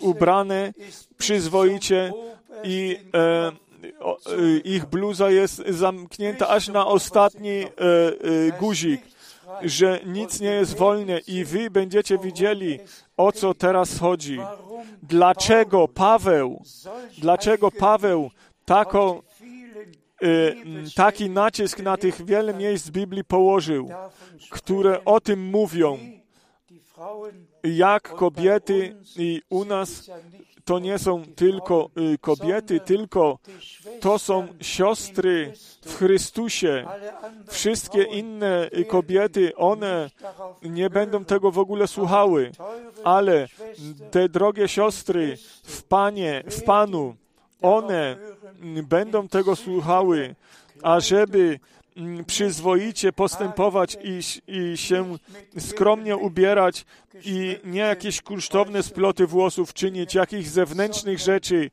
[0.00, 0.72] ubrane
[1.18, 2.12] przyzwoicie
[2.64, 3.52] i e,
[4.32, 9.00] y, ich bluza jest zamknięta aż na ostatni e, e, guzik,
[9.62, 12.78] że nic nie jest wolne i wy będziecie widzieli,
[13.16, 14.38] o co teraz chodzi.
[15.02, 16.62] Dlaczego Paweł,
[17.18, 18.30] dlaczego Paweł
[18.64, 19.22] taką,
[20.94, 23.90] taki nacisk na tych wiele miejsc Biblii położył,
[24.50, 25.98] które o tym mówią,
[27.62, 30.10] jak kobiety i u nas
[30.64, 33.38] to nie są tylko y, kobiety, tylko
[34.00, 35.52] to są siostry
[35.82, 36.86] w Chrystusie.
[37.48, 40.10] Wszystkie inne kobiety, one
[40.62, 42.50] nie będą tego w ogóle słuchały,
[43.04, 43.48] ale
[44.10, 47.14] te drogie siostry w Panie, w Panu,
[47.62, 48.16] one
[48.82, 50.34] będą tego słuchały,
[50.82, 51.60] ażeby
[52.26, 54.20] przyzwoicie postępować i,
[54.52, 55.18] i się
[55.58, 56.84] skromnie ubierać
[57.24, 61.70] i nie jakieś kunsztowne sploty włosów czynić, jakichś zewnętrznych rzeczy,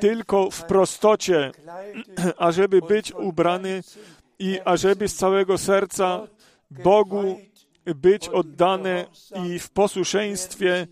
[0.00, 1.52] tylko w prostocie,
[2.38, 3.82] ażeby być ubrany
[4.38, 6.26] i ażeby z całego serca
[6.70, 7.40] Bogu
[7.84, 9.06] być oddane
[9.46, 10.86] i w posłuszeństwie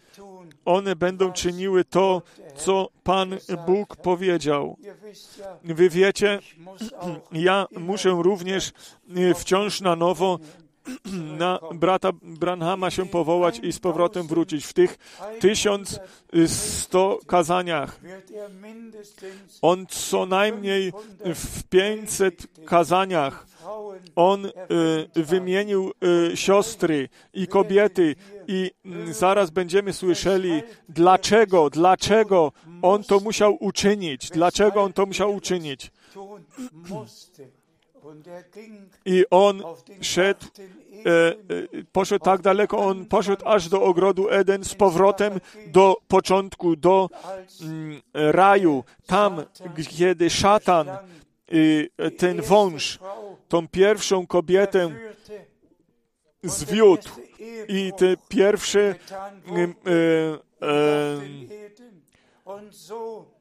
[0.64, 2.22] one będą czyniły to,
[2.56, 3.36] co Pan
[3.66, 4.76] Bóg powiedział.
[5.64, 6.38] Wy wiecie,
[7.32, 8.72] ja muszę również
[9.16, 10.38] e, wciąż na nowo
[11.38, 14.66] na brata Branhama się powołać i z powrotem wrócić.
[14.66, 14.98] W tych
[15.40, 18.00] 1100 kazaniach
[19.62, 20.92] on co najmniej
[21.24, 23.46] w 500 kazaniach
[24.16, 24.50] on y,
[25.14, 25.92] wymienił
[26.32, 28.16] y, siostry i kobiety
[28.48, 28.70] i
[29.08, 32.52] y, zaraz będziemy słyszeli, dlaczego, dlaczego
[32.82, 35.90] on to musiał uczynić, dlaczego on to musiał uczynić.
[39.04, 39.62] I on
[40.00, 40.46] szedł,
[41.06, 47.10] e, poszedł tak daleko, on poszedł aż do ogrodu Eden z powrotem do początku, do
[47.62, 48.84] mm, raju.
[49.06, 49.42] Tam,
[49.88, 50.88] kiedy szatan,
[51.52, 52.98] y, ten wąż,
[53.48, 54.90] tą pierwszą kobietę
[56.42, 57.08] zwiódł
[57.68, 58.94] i te pierwsze e,
[60.66, 61.20] e,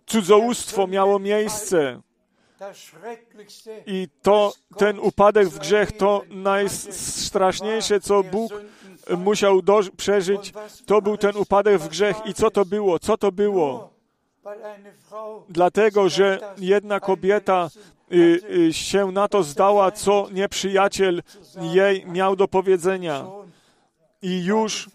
[0.06, 2.02] cudzołóstwo miało miejsce.
[3.86, 8.52] I to, ten upadek w grzech, to najstraszniejsze, co Bóg
[9.18, 10.54] musiał do, przeżyć,
[10.86, 12.18] to był ten upadek w grzech.
[12.26, 13.00] I co to było?
[13.00, 13.94] Co to było?
[15.50, 17.70] Dlatego, że jedna kobieta
[18.72, 21.24] się na to zdała, co nieprzyjaciel
[21.62, 23.26] jej miał do powiedzenia.
[24.22, 24.90] I już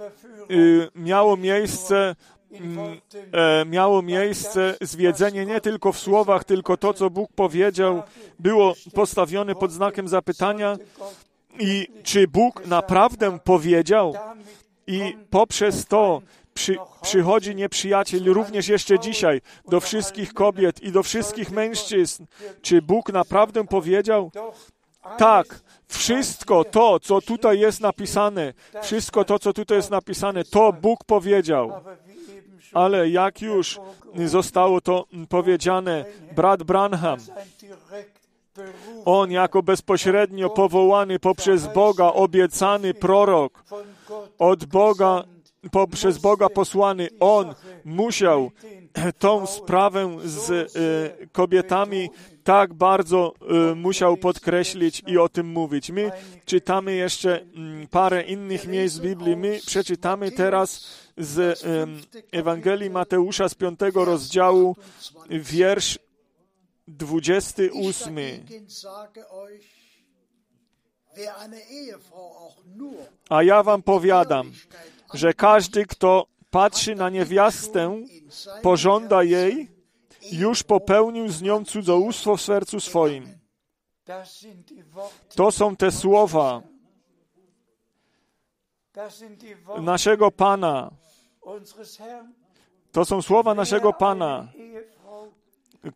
[0.51, 2.15] y, miało miejsce
[2.53, 3.01] Mm,
[3.33, 8.03] e, miało miejsce zwiedzenie nie tylko w słowach, tylko to, co Bóg powiedział,
[8.39, 10.77] było postawione pod znakiem zapytania
[11.59, 14.15] i czy Bóg naprawdę powiedział
[14.87, 16.23] i poprzez to
[16.59, 22.25] przy, przychodzi nieprzyjaciel również jeszcze dzisiaj do wszystkich kobiet i do wszystkich mężczyzn.
[22.63, 24.31] Czy Bóg naprawdę powiedział?
[25.19, 28.53] Tak, wszystko to, co tutaj jest napisane,
[28.83, 31.73] wszystko to, co tutaj jest napisane, to Bóg powiedział.
[32.73, 33.81] Ale jak już
[34.25, 36.05] zostało to powiedziane,
[36.37, 37.19] brat Branham,
[39.05, 43.65] on jako bezpośrednio powołany poprzez Boga, obiecany prorok,
[44.39, 45.25] od Boga,
[45.73, 47.55] poprzez Boga posłany, on
[47.85, 48.51] musiał
[49.19, 52.11] tą sprawę z e, kobietami
[52.45, 53.35] tak bardzo
[53.73, 55.91] y, musiał podkreślić i o tym mówić.
[55.91, 56.11] My
[56.45, 59.37] czytamy jeszcze mm, parę innych miejsc w Biblii.
[59.37, 60.85] My przeczytamy teraz
[61.17, 61.63] z
[62.33, 64.77] Ewangelii Mateusza z piątego rozdziału
[65.31, 65.99] wiersz
[66.89, 68.17] 28.
[73.29, 74.53] A ja wam powiadam,
[75.15, 78.03] że każdy, kto patrzy na niewiastę,
[78.63, 79.69] pożąda jej,
[80.33, 83.39] już popełnił z nią cudzołóstwo w sercu swoim.
[85.35, 86.63] To są te słowa.
[89.81, 90.91] naszego Pana.
[92.93, 94.49] To są słowa naszego Pana.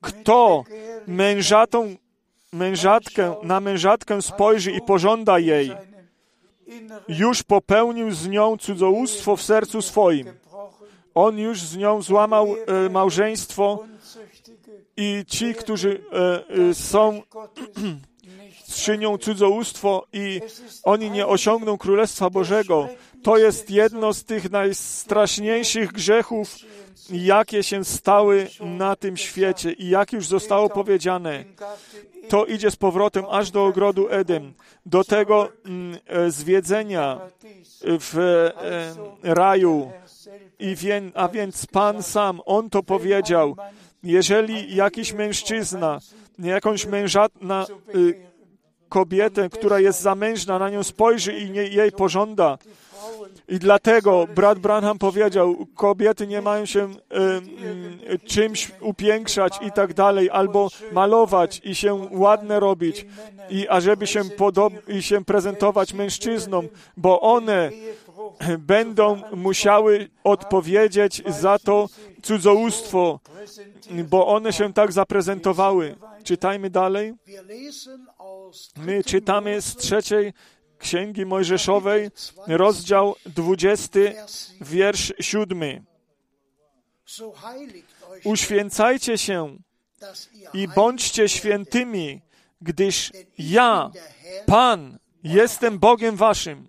[0.00, 0.64] Kto
[1.06, 1.96] mężatą,
[2.52, 5.72] mężatkę, na mężatkę spojrzy i pożąda jej,
[7.08, 10.26] już popełnił z nią cudzołóstwo w sercu swoim.
[11.14, 12.48] On już z nią złamał
[12.86, 13.84] e, małżeństwo
[14.96, 17.22] i ci, którzy e, e, są
[18.76, 20.40] czynią cudzołóstwo i
[20.82, 22.88] oni nie osiągną Królestwa Bożego.
[23.22, 26.56] To jest jedno z tych najstraszniejszych grzechów,
[27.10, 31.44] jakie się stały na tym świecie i jak już zostało powiedziane.
[32.28, 34.54] To idzie z powrotem aż do ogrodu Edem,
[34.86, 37.20] do tego mm, e, zwiedzenia
[37.80, 38.18] w
[39.22, 39.90] e, raju.
[40.58, 43.56] I wie, a więc Pan sam, On to powiedział.
[44.02, 46.00] Jeżeli jakiś mężczyzna,
[46.38, 48.31] jakąś mężatna, y,
[48.92, 52.58] kobietę, która jest zamężna, na nią spojrzy i nie, jej pożąda.
[53.48, 59.94] I dlatego brat Branham powiedział, kobiety nie mają się y, y, czymś upiększać i tak
[59.94, 63.06] dalej, albo malować i się ładne robić,
[63.50, 67.70] i ażeby się, podob- i się prezentować mężczyznom, bo one
[68.58, 71.88] będą musiały odpowiedzieć za to
[72.22, 73.20] cudzołóstwo,
[74.10, 75.96] bo one się tak zaprezentowały.
[76.24, 77.14] Czytajmy dalej.
[78.76, 80.32] My czytamy z trzeciej
[80.78, 82.10] Księgi Mojżeszowej,
[82.46, 84.00] rozdział 20,
[84.60, 85.84] wiersz 7.
[88.24, 89.56] Uświęcajcie się
[90.54, 92.20] i bądźcie świętymi,
[92.60, 93.90] gdyż ja,
[94.46, 96.68] Pan, jestem Bogiem waszym.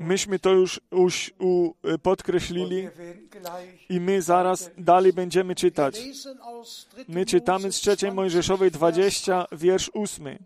[0.00, 1.72] Myśmy to już, już u,
[2.02, 2.88] podkreślili
[3.88, 6.00] i my zaraz dalej będziemy czytać.
[7.08, 10.38] My czytamy z trzeciej Mojżeszowej 20, wiersz 8.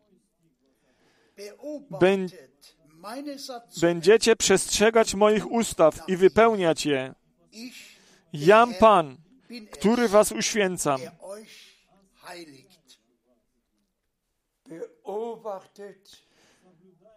[3.81, 7.15] Będziecie przestrzegać moich ustaw i wypełniać je.
[8.33, 9.17] Jam Pan,
[9.71, 11.01] który was uświęcam.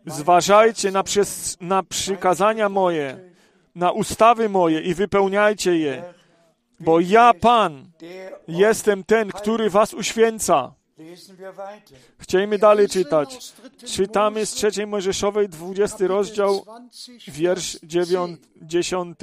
[0.06, 3.20] Zważajcie na, przez, na przykazania moje,
[3.76, 6.14] na ustawy moje i wypełniajcie je,
[6.80, 7.91] bo ja, Pan,
[8.47, 10.74] jestem ten, który was uświęca.
[12.18, 13.54] Chcielibyśmy dalej czytać.
[13.86, 16.66] Czytamy z trzeciej Mojżeszowej, 20 rozdział,
[17.28, 19.20] wiersz 9, 10.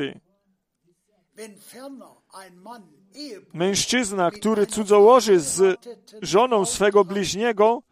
[3.52, 5.80] Mężczyzna, który cudzołoży z
[6.22, 7.82] żoną swego bliźniego,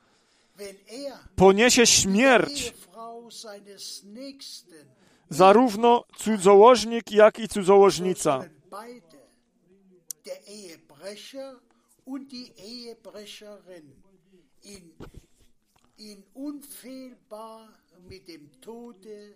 [1.37, 2.75] poniesie śmierć.
[5.31, 8.45] Zarówno cudzołożnik, jak i cudzołożnica.
[12.09, 13.93] und die Ehebrecherin
[14.63, 14.93] in,
[15.99, 17.69] in unfehlbar
[18.09, 19.35] mit dem Tode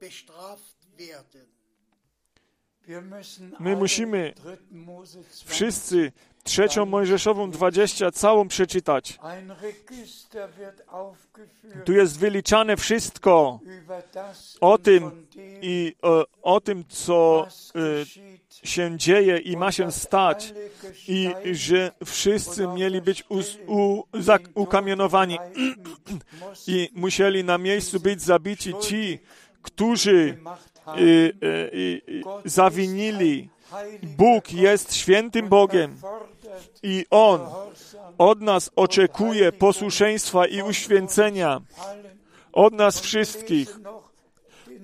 [0.00, 1.46] bestraft werden.
[3.60, 4.34] My musimy
[5.46, 6.12] wszyscy
[6.48, 9.18] trzecią Mojżeszową 20 całą przeczytać.
[11.84, 13.60] Tu jest wyliczane wszystko
[14.60, 15.26] o tym
[15.62, 17.46] i o, o tym, co
[17.76, 20.54] y, się dzieje i ma się stać
[21.08, 24.04] i że wszyscy mieli być u, u,
[24.54, 25.38] ukamienowani
[26.66, 29.18] i musieli na miejscu być zabici ci,
[29.62, 30.38] którzy
[30.98, 33.48] y, y, zawinili.
[34.02, 35.96] Bóg jest świętym Bogiem
[36.82, 37.40] i On
[38.18, 41.60] od nas oczekuje posłuszeństwa i uświęcenia.
[42.52, 43.78] Od nas wszystkich.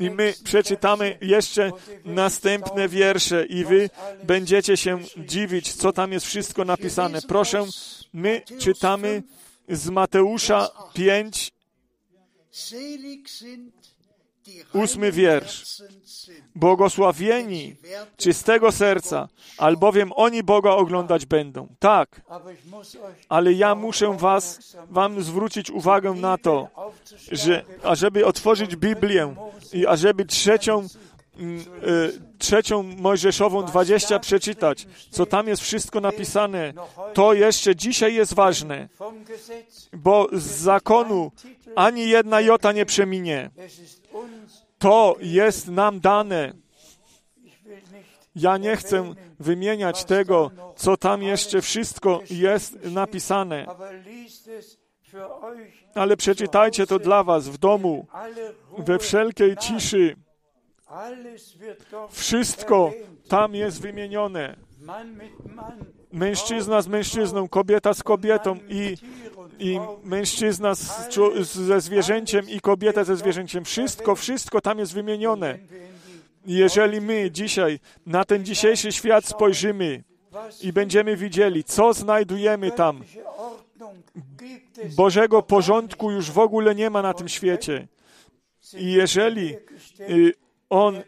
[0.01, 1.71] I my przeczytamy jeszcze
[2.05, 3.91] następne wiersze i wy
[4.25, 7.23] będziecie się dziwić, co tam jest wszystko napisane.
[7.23, 7.65] Proszę,
[8.13, 9.23] my czytamy
[9.69, 11.53] z Mateusza 5,
[14.73, 15.83] ósmy wiersz.
[16.55, 17.77] Błogosławieni
[18.17, 19.29] czystego serca,
[19.59, 21.69] albowiem oni Boga oglądać będą.
[21.79, 22.21] Tak,
[23.29, 26.69] ale ja muszę was, wam zwrócić uwagę na to,
[27.33, 29.35] że ażeby otworzyć Biblię
[29.73, 30.89] i ażeby trzecią
[31.39, 36.73] mm, y, trzecią Mojżeszową 20 przeczytać, co tam jest wszystko napisane,
[37.15, 38.89] to jeszcze dzisiaj jest ważne,
[39.93, 41.33] bo z zakonu
[41.77, 43.51] ani jedna jota nie przeminie.
[44.85, 46.53] To jest nam dane.
[48.37, 53.67] Ja nie chcę wymieniać tego, co tam jeszcze wszystko jest napisane.
[55.95, 58.07] Ale przeczytajcie to dla Was w domu,
[58.79, 60.17] we wszelkiej ciszy.
[62.11, 62.93] Wszystko
[63.29, 64.57] tam jest wymienione.
[66.13, 68.97] Mężczyzna z mężczyzną, kobieta z kobietą i
[69.59, 71.15] i mężczyzna z,
[71.53, 73.65] ze zwierzęciem i kobieta ze zwierzęciem.
[73.65, 75.59] Wszystko, wszystko tam jest wymienione.
[76.47, 80.05] Jeżeli my dzisiaj na ten dzisiejszy świat spojrzymy
[80.63, 83.05] i będziemy widzieli, co znajdujemy tam,
[84.97, 87.89] Bożego porządku już w ogóle nie ma na tym świecie.
[88.77, 89.57] I jeżeli
[90.01, 90.35] y,
[90.71, 91.03] on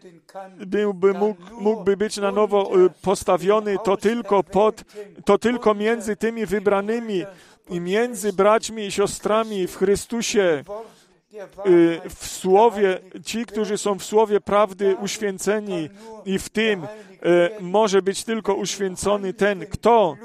[0.67, 4.85] byłby mógł, mógłby być na nowo y, postawiony, to tylko pod,
[5.25, 7.25] to tylko między tymi wybranymi
[7.71, 10.65] i między braćmi i siostrami w Chrystusie,
[11.67, 15.89] y, w Słowie, ci, którzy są w Słowie prawdy uświęceni
[16.25, 16.89] i w tym y,
[17.61, 20.17] może być tylko uświęcony ten, kto?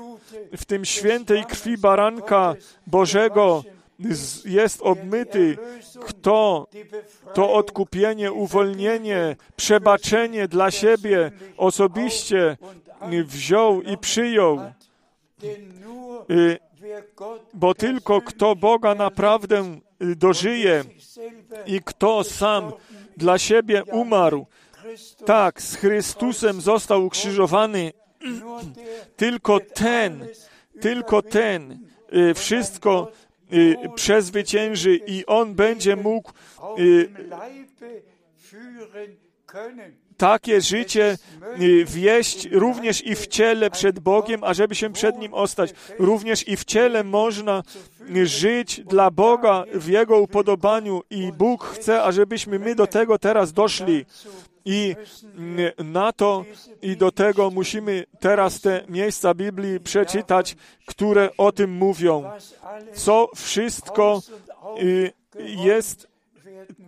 [0.57, 2.55] W tym świętej krwi baranka
[2.87, 3.63] Bożego
[4.45, 5.57] jest obmyty,
[6.05, 6.67] kto?
[7.33, 12.57] To odkupienie, uwolnienie, przebaczenie dla siebie osobiście
[13.25, 14.59] wziął i przyjął.
[16.91, 17.03] Y,
[17.53, 20.83] bo tylko kto Boga naprawdę y, dożyje
[21.65, 22.71] i kto sam
[23.17, 24.45] dla siebie umarł,
[25.25, 27.93] tak, z Chrystusem został ukrzyżowany,
[29.15, 30.27] tylko ten,
[30.81, 33.11] tylko ten y, wszystko
[33.95, 36.31] przezwycięży i on będzie mógł
[40.17, 41.17] takie życie
[41.61, 45.73] y, wieść również i w ciele przed Bogiem, ażeby się przed Nim ostać.
[45.99, 47.63] Również i w ciele można
[48.23, 54.05] żyć dla Boga w Jego upodobaniu i Bóg chce, ażebyśmy my do tego teraz doszli.
[54.65, 54.95] I
[55.77, 56.45] na to
[56.81, 60.55] i do tego musimy teraz te miejsca Biblii przeczytać,
[60.85, 62.23] które o tym mówią.
[62.93, 64.21] Co wszystko
[64.81, 66.10] y, jest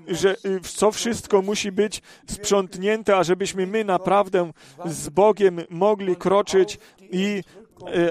[0.07, 4.51] że y, co wszystko musi być sprzątnięte, ażebyśmy my naprawdę
[4.85, 6.79] z Bogiem mogli kroczyć
[7.11, 7.43] i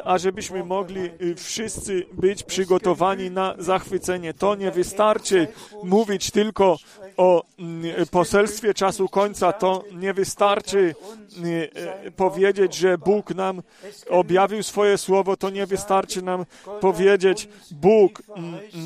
[0.04, 4.34] ażebyśmy mogli y, wszyscy być przygotowani na zachwycenie.
[4.34, 5.48] To nie wystarczy
[5.82, 6.76] mówić tylko
[7.16, 10.94] o mm, poselstwie czasu końca, to nie wystarczy
[12.04, 13.62] e, powiedzieć, że Bóg nam
[14.10, 16.44] objawił swoje słowo, to nie wystarczy nam
[16.80, 18.22] powiedzieć, Bóg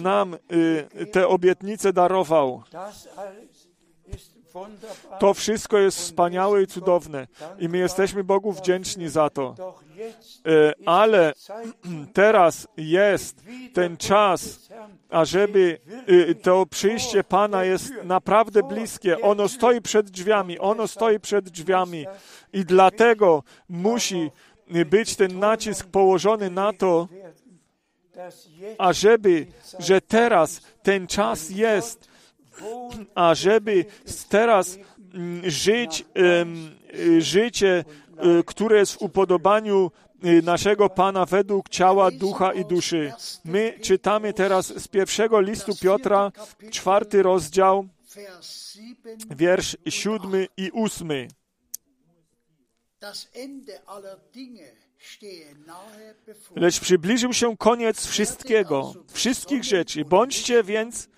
[0.03, 2.63] nam e, te obietnice darował.
[5.19, 7.27] To wszystko jest wspaniałe i cudowne
[7.59, 9.55] i my jesteśmy Bogu wdzięczni za to.
[10.47, 11.33] E, ale
[12.13, 13.43] teraz jest
[13.75, 14.69] ten czas,
[15.11, 15.79] ażeby
[16.09, 19.21] y, to przyjście Pana jest naprawdę bliskie.
[19.21, 22.07] Ono stoi przed drzwiami, ono stoi przed drzwiami
[22.53, 24.31] i dlatego musi
[24.87, 27.09] być ten nacisk położony na to,
[28.79, 29.47] ażeby,
[29.79, 32.09] że teraz ten czas jest,
[33.15, 33.85] ażeby
[34.29, 34.79] teraz
[35.15, 36.05] mm, żyć
[37.19, 37.85] życie,
[38.41, 39.91] y, które jest w upodobaniu
[40.25, 43.13] Y, naszego Pana według ciała, ducha i duszy.
[43.45, 46.33] My czytamy teraz z pierwszego listu Piotra,
[46.71, 47.89] czwarty rozdział,
[49.37, 51.29] wiersz siódmy i ósmy.
[56.57, 60.05] Lecz przybliżył się koniec wszystkiego, wszystkich rzeczy.
[60.05, 61.09] Bądźcie więc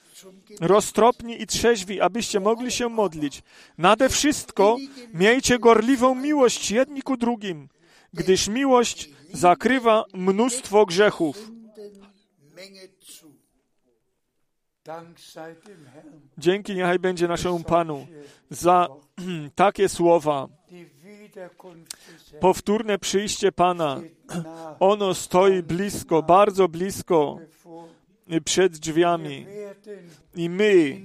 [0.61, 3.43] roztropni i trzeźwi, abyście mogli się modlić.
[3.79, 4.77] Nade wszystko
[5.15, 7.69] miejcie gorliwą miłość jedni ku drugim,
[8.13, 11.51] gdyż miłość zakrywa mnóstwo grzechów.
[16.39, 18.07] Dzięki niechaj będzie naszemu Panu
[18.51, 18.89] za
[19.55, 20.49] takie słowa.
[22.41, 24.01] Powtórne przyjście Pana,
[24.81, 27.39] ono stoi blisko, bardzo blisko
[28.45, 29.47] przed drzwiami.
[30.35, 31.01] I my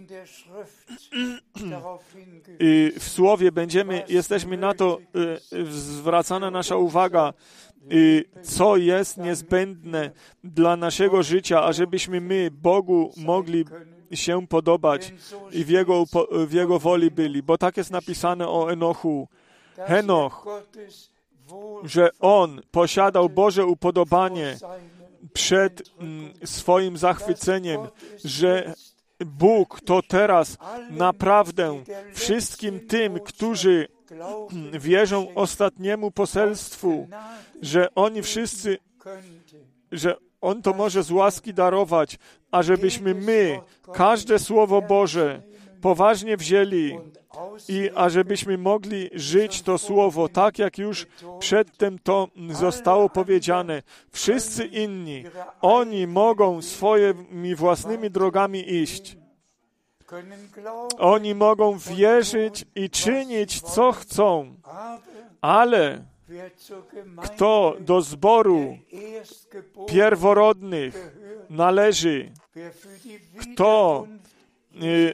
[3.00, 5.00] w Słowie będziemy, jesteśmy na to
[5.54, 7.34] y, zwracana nasza uwaga,
[7.92, 10.12] y, co jest niezbędne
[10.44, 13.66] dla naszego życia, ażebyśmy my Bogu mogli
[14.12, 15.14] się podobać
[15.52, 16.04] i w Jego,
[16.48, 17.44] w Jego woli byli.
[17.44, 19.28] Bo tak jest napisane o Enochu.
[19.78, 20.46] Henoch,
[21.84, 24.58] że on posiadał Boże upodobanie
[25.34, 27.82] przed mm, swoim zachwyceniem,
[28.26, 28.74] że
[29.26, 30.58] Bóg to teraz
[30.90, 33.88] naprawdę wszystkim tym, którzy
[34.74, 37.08] wierzą ostatniemu poselstwu,
[37.62, 38.78] że oni wszyscy,
[39.92, 42.20] że On to może z łaski darować,
[42.52, 43.60] a żebyśmy my
[43.94, 45.42] każde Słowo Boże
[45.82, 47.00] poważnie wzięli
[47.70, 51.08] i ażebyśmy mogli żyć to słowo tak, jak już
[51.40, 53.84] przedtem to zostało powiedziane.
[54.12, 55.24] Wszyscy inni,
[55.62, 59.18] oni mogą swoimi własnymi drogami iść.
[60.98, 64.56] Oni mogą wierzyć i czynić, co chcą,
[65.42, 66.04] ale
[67.24, 68.78] kto do zboru
[69.88, 71.18] pierworodnych
[71.50, 72.32] należy.
[73.38, 74.08] Kto
[74.84, 75.14] y,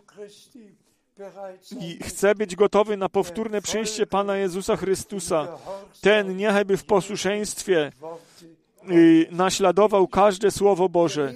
[1.79, 5.47] i chce być gotowy na powtórne przyjście Pana Jezusa Chrystusa,
[6.01, 7.91] ten niechaj w posłuszeństwie
[8.91, 11.33] y, naśladował każde Słowo Boże.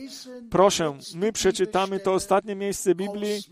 [0.49, 3.43] Proszę, my przeczytamy to ostatnie miejsce Biblii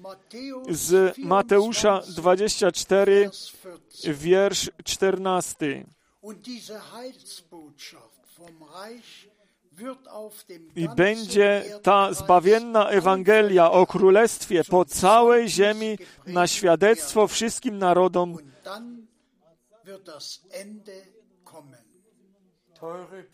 [0.69, 3.29] z Mateusza 24,
[4.03, 5.85] wiersz 14.
[10.75, 15.97] I będzie ta zbawienna Ewangelia o Królestwie po całej ziemi
[16.27, 18.37] na świadectwo wszystkim narodom.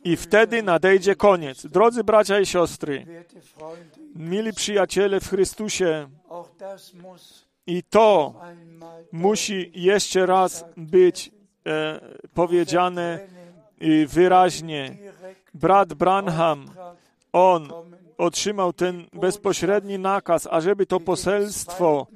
[0.03, 1.65] I wtedy nadejdzie koniec.
[1.65, 3.05] Drodzy bracia i siostry,
[4.15, 6.09] mili przyjaciele w Chrystusie,
[7.67, 8.41] i to
[9.11, 11.31] musi jeszcze raz być
[11.65, 11.99] e,
[12.33, 13.19] powiedziane
[14.07, 14.97] wyraźnie.
[15.57, 16.65] Brat Branham,
[17.33, 17.69] on
[18.17, 22.07] otrzymał ten bezpośredni nakaz, ażeby to poselstwo,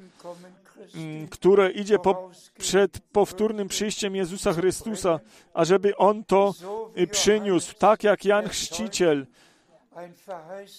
[0.96, 5.20] mm, które idzie po, przed powtórnym przyjściem Jezusa Chrystusa,
[5.54, 6.54] ażeby on to
[7.12, 9.26] przyniósł, tak jak Jan Chrzciciel.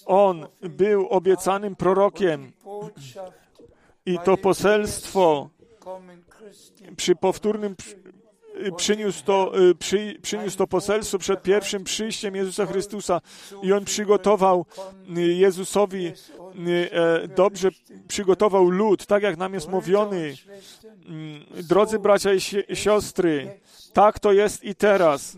[0.05, 2.51] On był obiecanym prorokiem
[4.05, 5.49] i to poselstwo
[6.97, 7.75] przy powtórnym
[8.77, 13.21] przyniósł to, y, przy, przyniósł to poselstwo przed pierwszym przyjściem Jezusa Chrystusa
[13.63, 14.65] i On przygotował
[15.17, 16.11] y, Jezusowi, y,
[16.91, 17.69] e, dobrze
[18.07, 20.35] przygotował lud, tak jak nam jest mówiony.
[21.05, 22.39] Mm, drodzy bracia i
[22.75, 23.59] siostry,
[23.93, 25.37] tak to jest i teraz.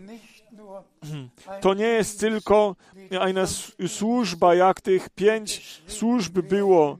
[1.60, 2.76] To nie jest tylko
[3.10, 3.46] jedna
[3.86, 6.98] służba, jak tych pięć służb było,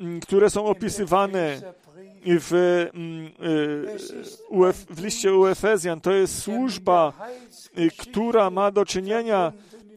[0.00, 1.60] mm, które są opisywane
[2.26, 2.52] w,
[2.94, 3.26] mm,
[4.66, 6.00] y, w liście u Efezjan.
[6.00, 7.12] To jest służba,
[7.78, 9.52] y, która ma do czynienia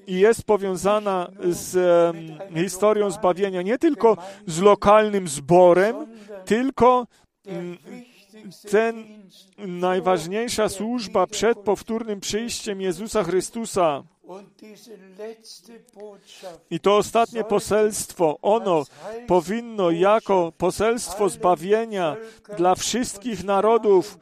[0.07, 2.15] i jest powiązana z
[2.55, 4.17] historią zbawienia, nie tylko
[4.47, 5.95] z lokalnym zborem,
[6.45, 7.07] tylko
[7.45, 7.77] mm,
[8.71, 9.05] ten
[9.57, 14.03] najważniejsza służba przed powtórnym przyjściem Jezusa Chrystusa.
[16.69, 18.83] I to ostatnie poselstwo, ono
[19.27, 22.15] powinno jako poselstwo zbawienia
[22.57, 24.17] dla wszystkich narodów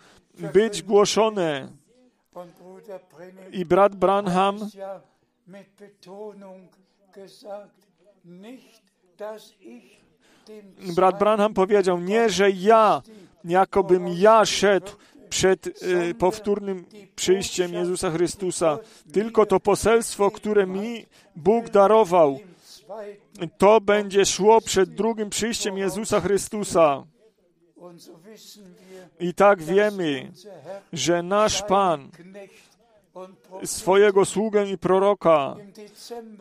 [0.54, 1.68] być głoszone.
[3.52, 4.60] I brat Branham
[10.96, 13.02] brat Branham powiedział, nie, że ja,
[13.48, 14.92] jakobym ja szedł
[15.30, 16.86] przed y, powtórnym
[17.16, 18.80] przyjściem Jezusa Chrystusa.
[19.14, 22.40] Tylko to poselstwo, które mi Bóg darował,
[23.58, 27.04] to będzie szło przed drugim przyjściem Jezusa Chrystusa.
[29.20, 30.32] I tak wiemy,
[30.94, 32.10] że nasz Pan
[33.64, 35.56] swojego sługę i proroka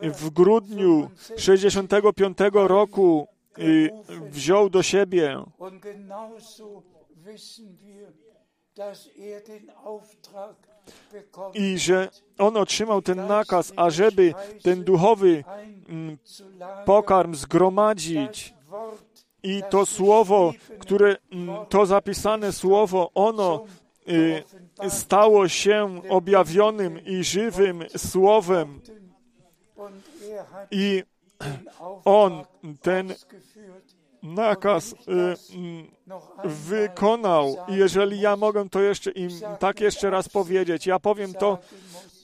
[0.01, 3.27] w grudniu 65 roku
[3.59, 3.89] y,
[4.31, 5.43] wziął do siebie.
[11.53, 15.43] I że on otrzymał ten nakaz, ażeby ten duchowy
[15.89, 16.17] mm,
[16.85, 18.53] pokarm zgromadzić.
[19.43, 23.65] I to słowo, które, mm, to zapisane słowo, ono
[24.09, 24.43] y,
[24.89, 28.81] stało się objawionym i żywym słowem.
[30.71, 31.03] I
[32.05, 32.45] on
[32.81, 33.13] ten
[34.23, 34.95] nakaz y,
[35.55, 35.87] mm,
[36.45, 37.57] wykonał.
[37.67, 41.59] Jeżeli ja mogę to jeszcze im tak jeszcze raz powiedzieć, ja powiem to,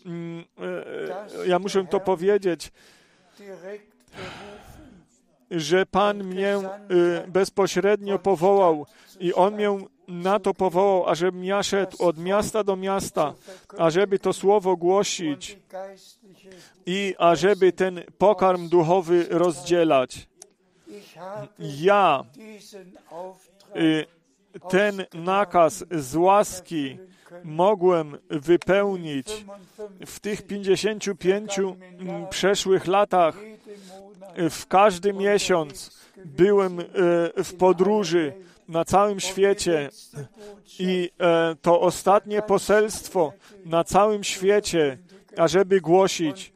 [0.06, 0.44] mm,
[1.44, 2.72] y, ja muszę to powiedzieć,
[5.52, 8.86] że Pan mnie y, bezpośrednio powołał
[9.20, 9.78] i On mnie
[10.08, 13.34] na to powołał, ażebym ja szedł od miasta do miasta,
[13.78, 15.60] ażeby to słowo głosić
[16.86, 20.28] i ażeby ten pokarm duchowy rozdzielać
[21.60, 22.24] ja
[23.76, 24.06] y,
[24.70, 26.98] ten nakaz z łaski
[27.44, 29.46] mogłem wypełnić
[30.06, 33.36] w tych 55 mm, przeszłych latach.
[34.50, 36.84] W każdy miesiąc byłem y,
[37.44, 38.34] w podróży
[38.68, 39.89] na całym świecie
[40.80, 43.34] i e, to ostatnie poselstwo
[43.66, 44.98] na całym świecie,
[45.38, 46.54] ażeby głosić.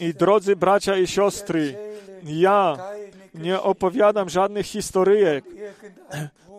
[0.00, 1.74] I drodzy bracia i siostry,
[2.24, 2.78] ja
[3.34, 5.44] nie opowiadam żadnych historyjek.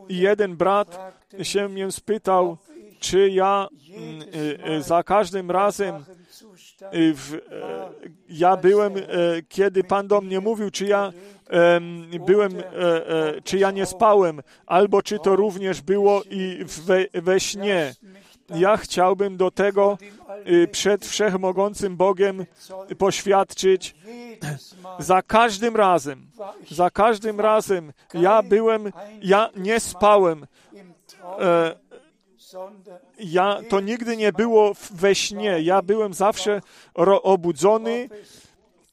[0.09, 2.57] Jeden brat się mnie spytał,
[2.99, 3.67] czy ja
[3.97, 7.41] mm, y, y, za każdym razem y, w,
[8.29, 8.93] ja byłem,
[9.49, 11.11] kiedy Pan do mnie mówił, czy ja
[12.25, 12.63] byłem, e,
[13.07, 17.93] e, czy ja nie spałem, albo czy to również było i we, we śnie.
[18.49, 19.97] Ja chciałbym do tego
[20.71, 22.45] przed Wszechmogącym Bogiem
[22.97, 23.95] poświadczyć,
[24.99, 26.27] za każdym razem,
[26.71, 30.47] za każdym razem ja byłem, ja nie spałem.
[31.39, 31.75] E,
[33.19, 35.61] ja, to nigdy nie było we śnie.
[35.61, 36.61] Ja byłem zawsze
[37.23, 38.09] obudzony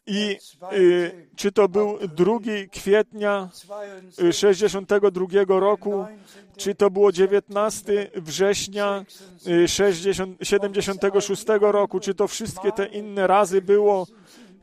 [0.09, 0.39] i
[0.73, 2.33] y, czy to był 2
[2.73, 3.49] kwietnia
[4.33, 6.07] 62 roku,
[6.57, 9.05] czy to było 19 września
[9.67, 14.07] 60, 76 roku, czy to wszystkie te inne razy było,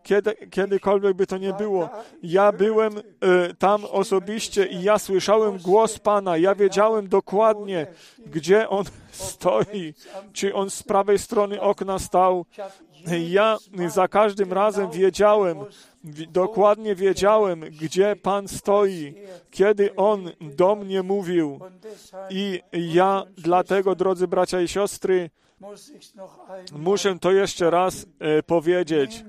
[0.05, 1.89] kiedy, kiedykolwiek by to nie było.
[2.23, 3.01] Ja byłem y,
[3.59, 6.37] tam osobiście i ja słyszałem głos Pana.
[6.37, 7.87] Ja wiedziałem dokładnie,
[8.25, 9.93] gdzie On stoi.
[10.33, 12.45] Czy On z prawej strony okna stał,
[13.29, 15.57] ja za każdym razem wiedziałem,
[16.29, 19.13] dokładnie wiedziałem, gdzie Pan stoi,
[19.51, 21.59] kiedy On do mnie mówił.
[22.29, 25.29] I ja dlatego, drodzy bracia i siostry,
[26.71, 29.23] muszę to jeszcze raz e, powiedzieć.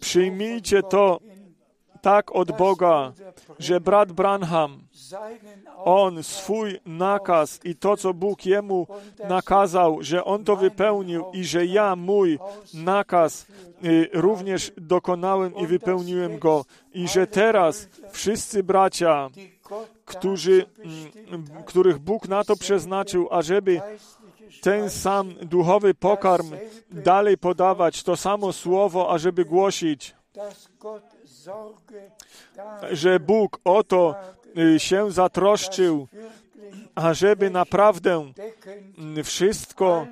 [0.00, 1.20] Przyjmijcie to
[2.02, 3.12] tak od Boga,
[3.58, 4.87] że brat Branham,
[5.76, 8.86] on swój nakaz i to, co Bóg jemu
[9.28, 12.38] nakazał, że on to wypełnił i że ja mój
[12.74, 13.46] nakaz
[13.84, 16.64] y, również dokonałem i wypełniłem go.
[16.94, 19.28] I że teraz wszyscy bracia,
[20.04, 20.66] którzy,
[21.30, 23.80] mm, których Bóg na to przeznaczył, ażeby
[24.60, 26.50] ten sam duchowy pokarm
[26.90, 30.14] dalej podawać, to samo słowo, ażeby głosić,
[32.90, 34.14] że Bóg o to
[34.78, 36.08] się zatroszczył,
[36.94, 38.32] ażeby naprawdę
[39.24, 40.06] wszystko,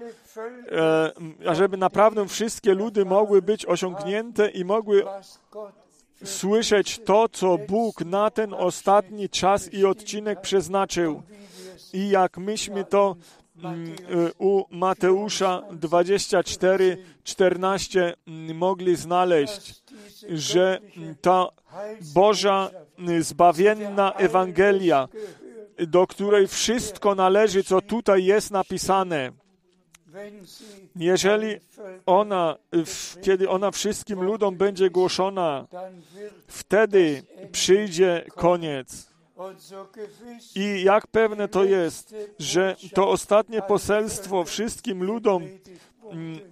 [0.73, 1.13] e,
[1.47, 5.05] ażeby naprawdę wszystkie ludy mogły być osiągnięte i mogły
[6.25, 11.23] słyszeć to, co Bóg na ten ostatni czas i odcinek przeznaczył.
[11.93, 13.17] I jak myśmy to
[13.65, 13.95] mm, y,
[14.39, 19.83] u Mateusza 24, 14 mm, mogli znaleźć,
[20.29, 20.81] że
[21.21, 21.49] ta
[22.15, 22.71] Boża
[23.21, 25.09] zbawienna Ewangelia,
[25.87, 29.33] do której wszystko należy, co tutaj jest napisane,
[30.97, 31.57] jeżeli
[32.07, 32.57] ona,
[33.23, 35.67] kiedy ona wszystkim ludom będzie głoszona,
[36.47, 39.17] wtedy przyjdzie koniec.
[40.55, 45.43] I jak pewne to jest, że to ostatnie poselstwo wszystkim ludom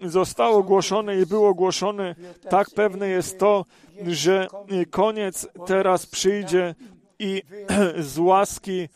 [0.02, 2.14] zostało głoszone i było głoszone,
[2.50, 3.64] tak pewne jest to,
[4.06, 4.46] że
[4.90, 6.74] koniec teraz przyjdzie
[7.18, 7.42] i
[8.12, 8.88] z łaski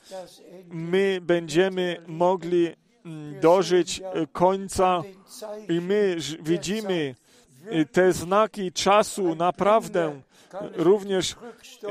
[0.70, 2.68] my będziemy mogli
[3.04, 4.02] mm, dożyć
[4.32, 5.02] końca
[5.68, 7.14] i my widzimy
[7.92, 10.20] te znaki czasu naprawdę.
[10.76, 11.36] Również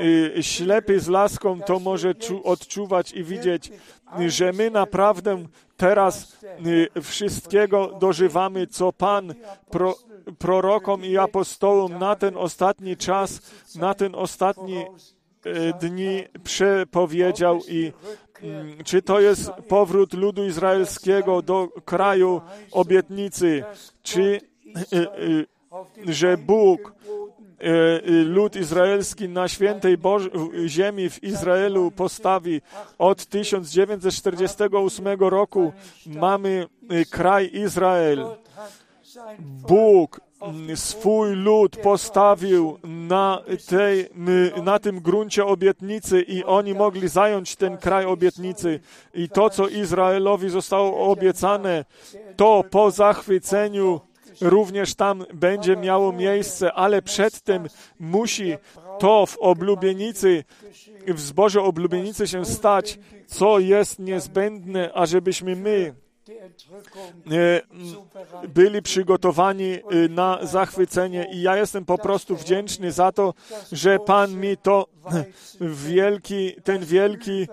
[0.02, 2.14] y, ślepy z laską to może
[2.44, 3.72] odczuwać i widzieć,
[4.26, 5.44] że my naprawdę
[5.78, 6.36] teraz
[6.96, 9.34] y, wszystkiego dożywamy, co Pan
[9.70, 9.94] pro,
[10.38, 13.40] prorokom i apostołom na ten ostatni czas,
[13.74, 17.92] na ten ostatni y, dni przepowiedział i
[18.42, 22.40] mm, czy to jest powrót ludu izraelskiego do kraju
[22.72, 23.64] obietnicy,
[24.02, 24.40] czy
[26.06, 26.94] że Bóg
[28.24, 30.22] lud izraelski na świętej Boż
[30.66, 32.60] ziemi w Izraelu postawi.
[32.98, 35.72] Od 1948 roku
[36.06, 38.26] mamy e, kraj Izrael.
[39.38, 40.20] Bóg
[40.74, 44.08] swój lud postawił na, tej,
[44.62, 48.80] na tym gruncie obietnicy i oni mogli zająć ten kraj obietnicy.
[49.14, 51.84] I to, co Izraelowi zostało obiecane,
[52.36, 54.00] to po zachwyceniu
[54.40, 57.66] również tam będzie miało miejsce, ale przedtem
[58.00, 58.56] musi
[58.98, 60.44] to w oblubienicy,
[61.06, 65.94] w zboże oblubienicy się stać, co jest niezbędne, ażebyśmy my
[67.30, 71.28] e, byli przygotowani e, na zachwycenie.
[71.32, 73.34] I ja jestem po prostu wdzięczny za to,
[73.72, 74.86] że Pan mi to
[75.90, 77.46] wielki, ten wielki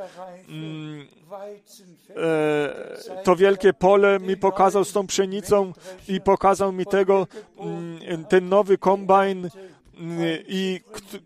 [3.23, 5.73] to wielkie pole mi pokazał z tą pszenicą
[6.07, 7.27] i pokazał mi tego,
[7.59, 9.49] mm, ten nowy kombajn
[9.97, 10.81] mm, i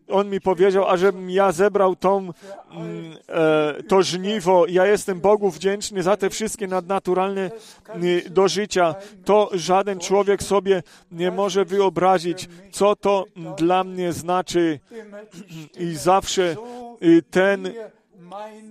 [0.07, 2.33] on mi powiedział, ażebym ja zebrał tą, mm,
[3.29, 4.65] e, to żniwo.
[4.67, 7.51] Ja jestem Bogu wdzięczny za te wszystkie nadnaturalne
[8.29, 8.95] do życia.
[9.25, 13.25] To żaden człowiek sobie nie może wyobrazić, co to
[13.57, 14.79] dla mnie znaczy.
[15.79, 16.55] I zawsze
[17.31, 17.73] ten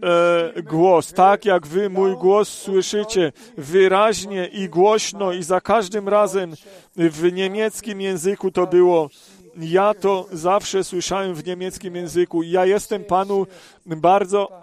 [0.02, 6.54] e, głos, tak jak wy mój głos słyszycie wyraźnie i głośno i za każdym razem
[6.96, 9.10] w niemieckim języku to było.
[9.56, 12.42] Ja to zawsze słyszałem w niemieckim języku.
[12.42, 13.46] Ja jestem Panu
[13.86, 14.62] bardzo,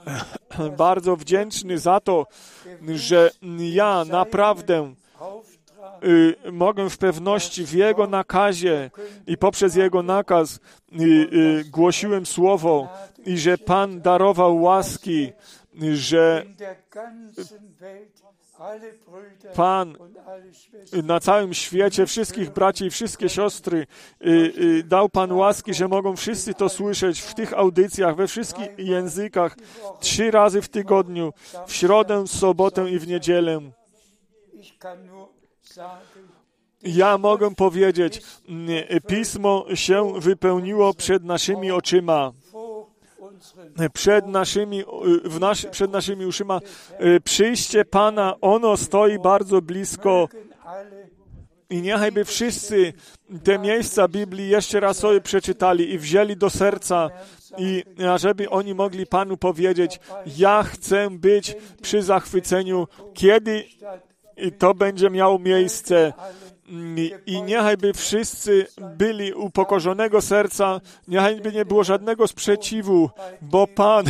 [0.78, 2.28] bardzo wdzięczny za to,
[2.96, 4.94] że ja naprawdę
[6.52, 8.92] mogę w pewności w Jego nakazie
[9.28, 10.60] i poprzez Jego nakaz
[11.00, 12.90] y, y, głosiłem słowo
[13.26, 15.32] i że Pan darował łaski,
[15.94, 16.46] że
[19.56, 19.98] Pan
[21.04, 23.88] na całym świecie, wszystkich braci i wszystkie siostry,
[24.26, 28.68] y, y, dał Pan łaski, że mogą wszyscy to słyszeć w tych audycjach, we wszystkich
[28.78, 29.56] językach,
[30.00, 31.34] trzy razy w tygodniu,
[31.68, 33.62] w środę, sobotę i w niedzielę.
[36.84, 38.22] Ja mogę powiedzieć,
[39.08, 42.32] pismo się wypełniło przed naszymi oczyma
[43.94, 44.84] przed naszymi,
[45.24, 46.60] w nas, przed naszymi uszyma.
[47.24, 50.30] Przyjście Pana, ono stoi bardzo blisko.
[51.70, 52.94] I niechajby wszyscy
[53.44, 57.10] te miejsca Biblii jeszcze raz sobie przeczytali i wzięli do serca
[57.58, 57.84] i
[58.16, 60.00] żeby oni mogli Panu powiedzieć,
[60.38, 63.64] ja chcę być przy zachwyceniu, kiedy
[64.58, 66.14] to będzie miało miejsce.
[67.26, 68.68] I niechajby wszyscy
[68.98, 73.10] byli upokorzonego serca, niechajby nie było żadnego sprzeciwu,
[73.42, 74.06] bo Pan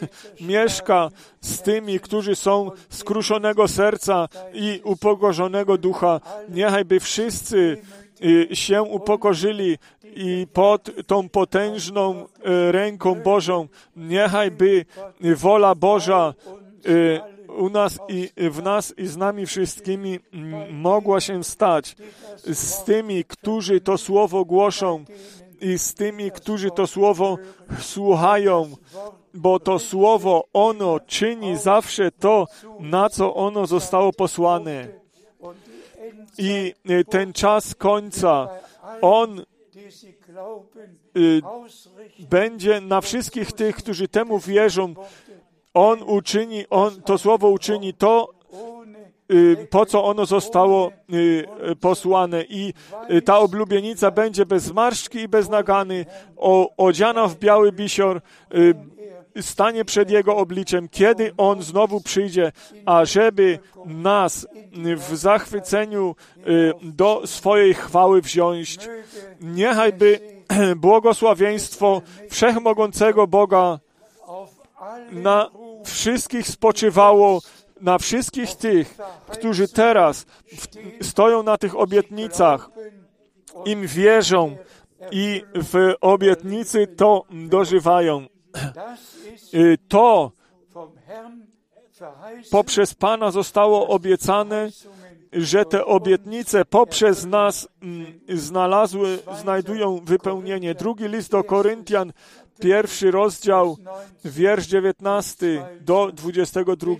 [0.40, 1.08] mieszka
[1.40, 6.20] z tymi, którzy są skruszonego serca i upokorzonego ducha.
[6.48, 7.76] Niechajby wszyscy
[8.24, 9.78] y, się upokorzyli
[10.16, 14.84] i pod tą potężną y, ręką Bożą, niechajby
[15.20, 16.34] wola Boża
[16.86, 17.20] y,
[17.58, 20.20] u nas i w nas i z nami wszystkimi
[20.70, 21.96] mogła się stać.
[22.52, 25.04] Z tymi, którzy to słowo głoszą
[25.60, 27.38] i z tymi, którzy to słowo
[27.80, 28.76] słuchają,
[29.34, 32.46] bo to słowo, ono czyni zawsze to,
[32.80, 34.88] na co ono zostało posłane.
[36.38, 36.74] I
[37.10, 38.48] ten czas końca,
[39.00, 39.44] on
[41.16, 41.42] y,
[42.30, 44.94] będzie na wszystkich tych, którzy temu wierzą,
[45.74, 48.28] on uczyni, on, to słowo uczyni to,
[49.32, 50.92] y, po co ono zostało
[51.70, 52.44] y, posłane.
[52.48, 52.74] I
[53.10, 56.06] y, ta oblubienica będzie bez zmarszczki i bez nagany,
[56.76, 58.20] odziana w biały bisior,
[59.40, 62.52] stanie przed Jego obliczem, kiedy On znowu przyjdzie,
[62.86, 64.46] ażeby nas
[64.96, 66.16] w zachwyceniu
[66.82, 68.78] do swojej chwały wziąć.
[69.40, 70.20] Niechajby
[70.76, 73.78] błogosławieństwo Wszechmogącego Boga
[75.12, 75.50] na
[75.84, 77.40] wszystkich spoczywało,
[77.80, 78.98] na wszystkich tych,
[79.28, 80.26] którzy teraz
[81.02, 82.70] stoją na tych obietnicach,
[83.64, 84.56] im wierzą
[85.10, 88.26] i w obietnicy to dożywają.
[89.54, 90.32] Y, to
[92.50, 94.70] poprzez Pana zostało obiecane,
[95.32, 100.74] że te obietnice poprzez nas mm, znalazły, znajdują wypełnienie.
[100.74, 102.12] Drugi list do Koryntian,
[102.60, 103.76] pierwszy rozdział,
[104.24, 106.92] wiersz 19 do 22.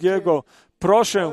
[0.79, 1.33] Proszę,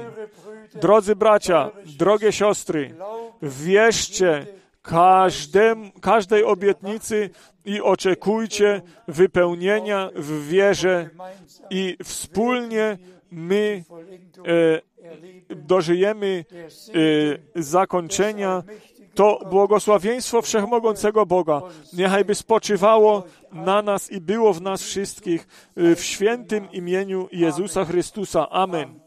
[0.82, 2.96] drodzy bracia, drogie siostry,
[3.42, 4.46] wierzcie
[4.82, 7.30] każdem, każdej obietnicy
[7.66, 11.10] i oczekujcie wypełnienia w wierze
[11.70, 12.98] i wspólnie
[13.32, 13.84] my
[15.50, 16.46] e, dożyjemy
[17.56, 18.64] e, zakończenia
[19.18, 21.62] to błogosławieństwo wszechmogącego Boga
[21.94, 28.50] niechajby spoczywało na nas i było w nas wszystkich y, w świętym imieniu Jezusa Chrystusa.
[28.50, 29.07] Amen.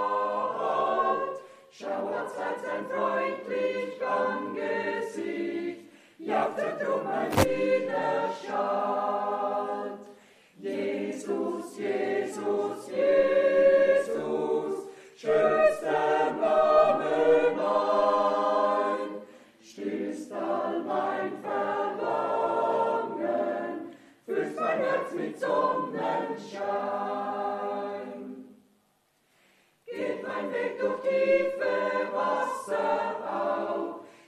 [1.81, 5.79] Schauert seit sein freundlich Angesicht,
[6.19, 8.61] jagtet um mein Widerstand.
[10.59, 14.75] Jesus, Jesus, Jesus,
[15.17, 15.60] schönster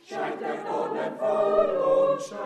[0.06, 2.42] Scheint der voll und steil,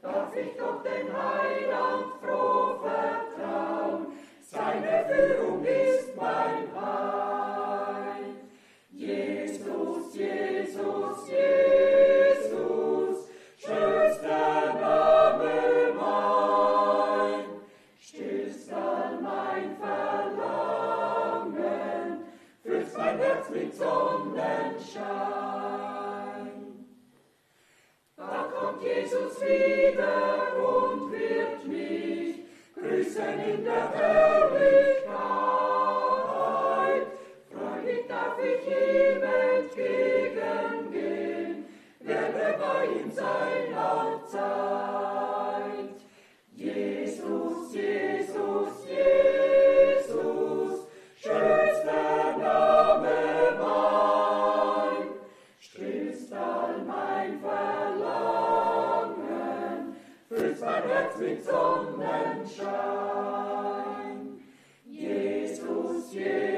[0.00, 4.06] darf ich doch den Heiland froh vertrauen,
[4.42, 7.23] seine Führung ist mein Heil.
[29.44, 32.44] wieder und wird mich
[32.74, 35.04] grüßen in der Herrlichkeit.
[37.50, 39.22] Freudig darf ich ihm
[40.82, 41.64] entgegengehen,
[42.00, 45.98] werde bei ihm sein auf Zeit.
[46.54, 48.13] Jesus, Jesus.
[61.18, 62.64] mit Sonnenschein.
[64.86, 66.53] Jesus, Jesus.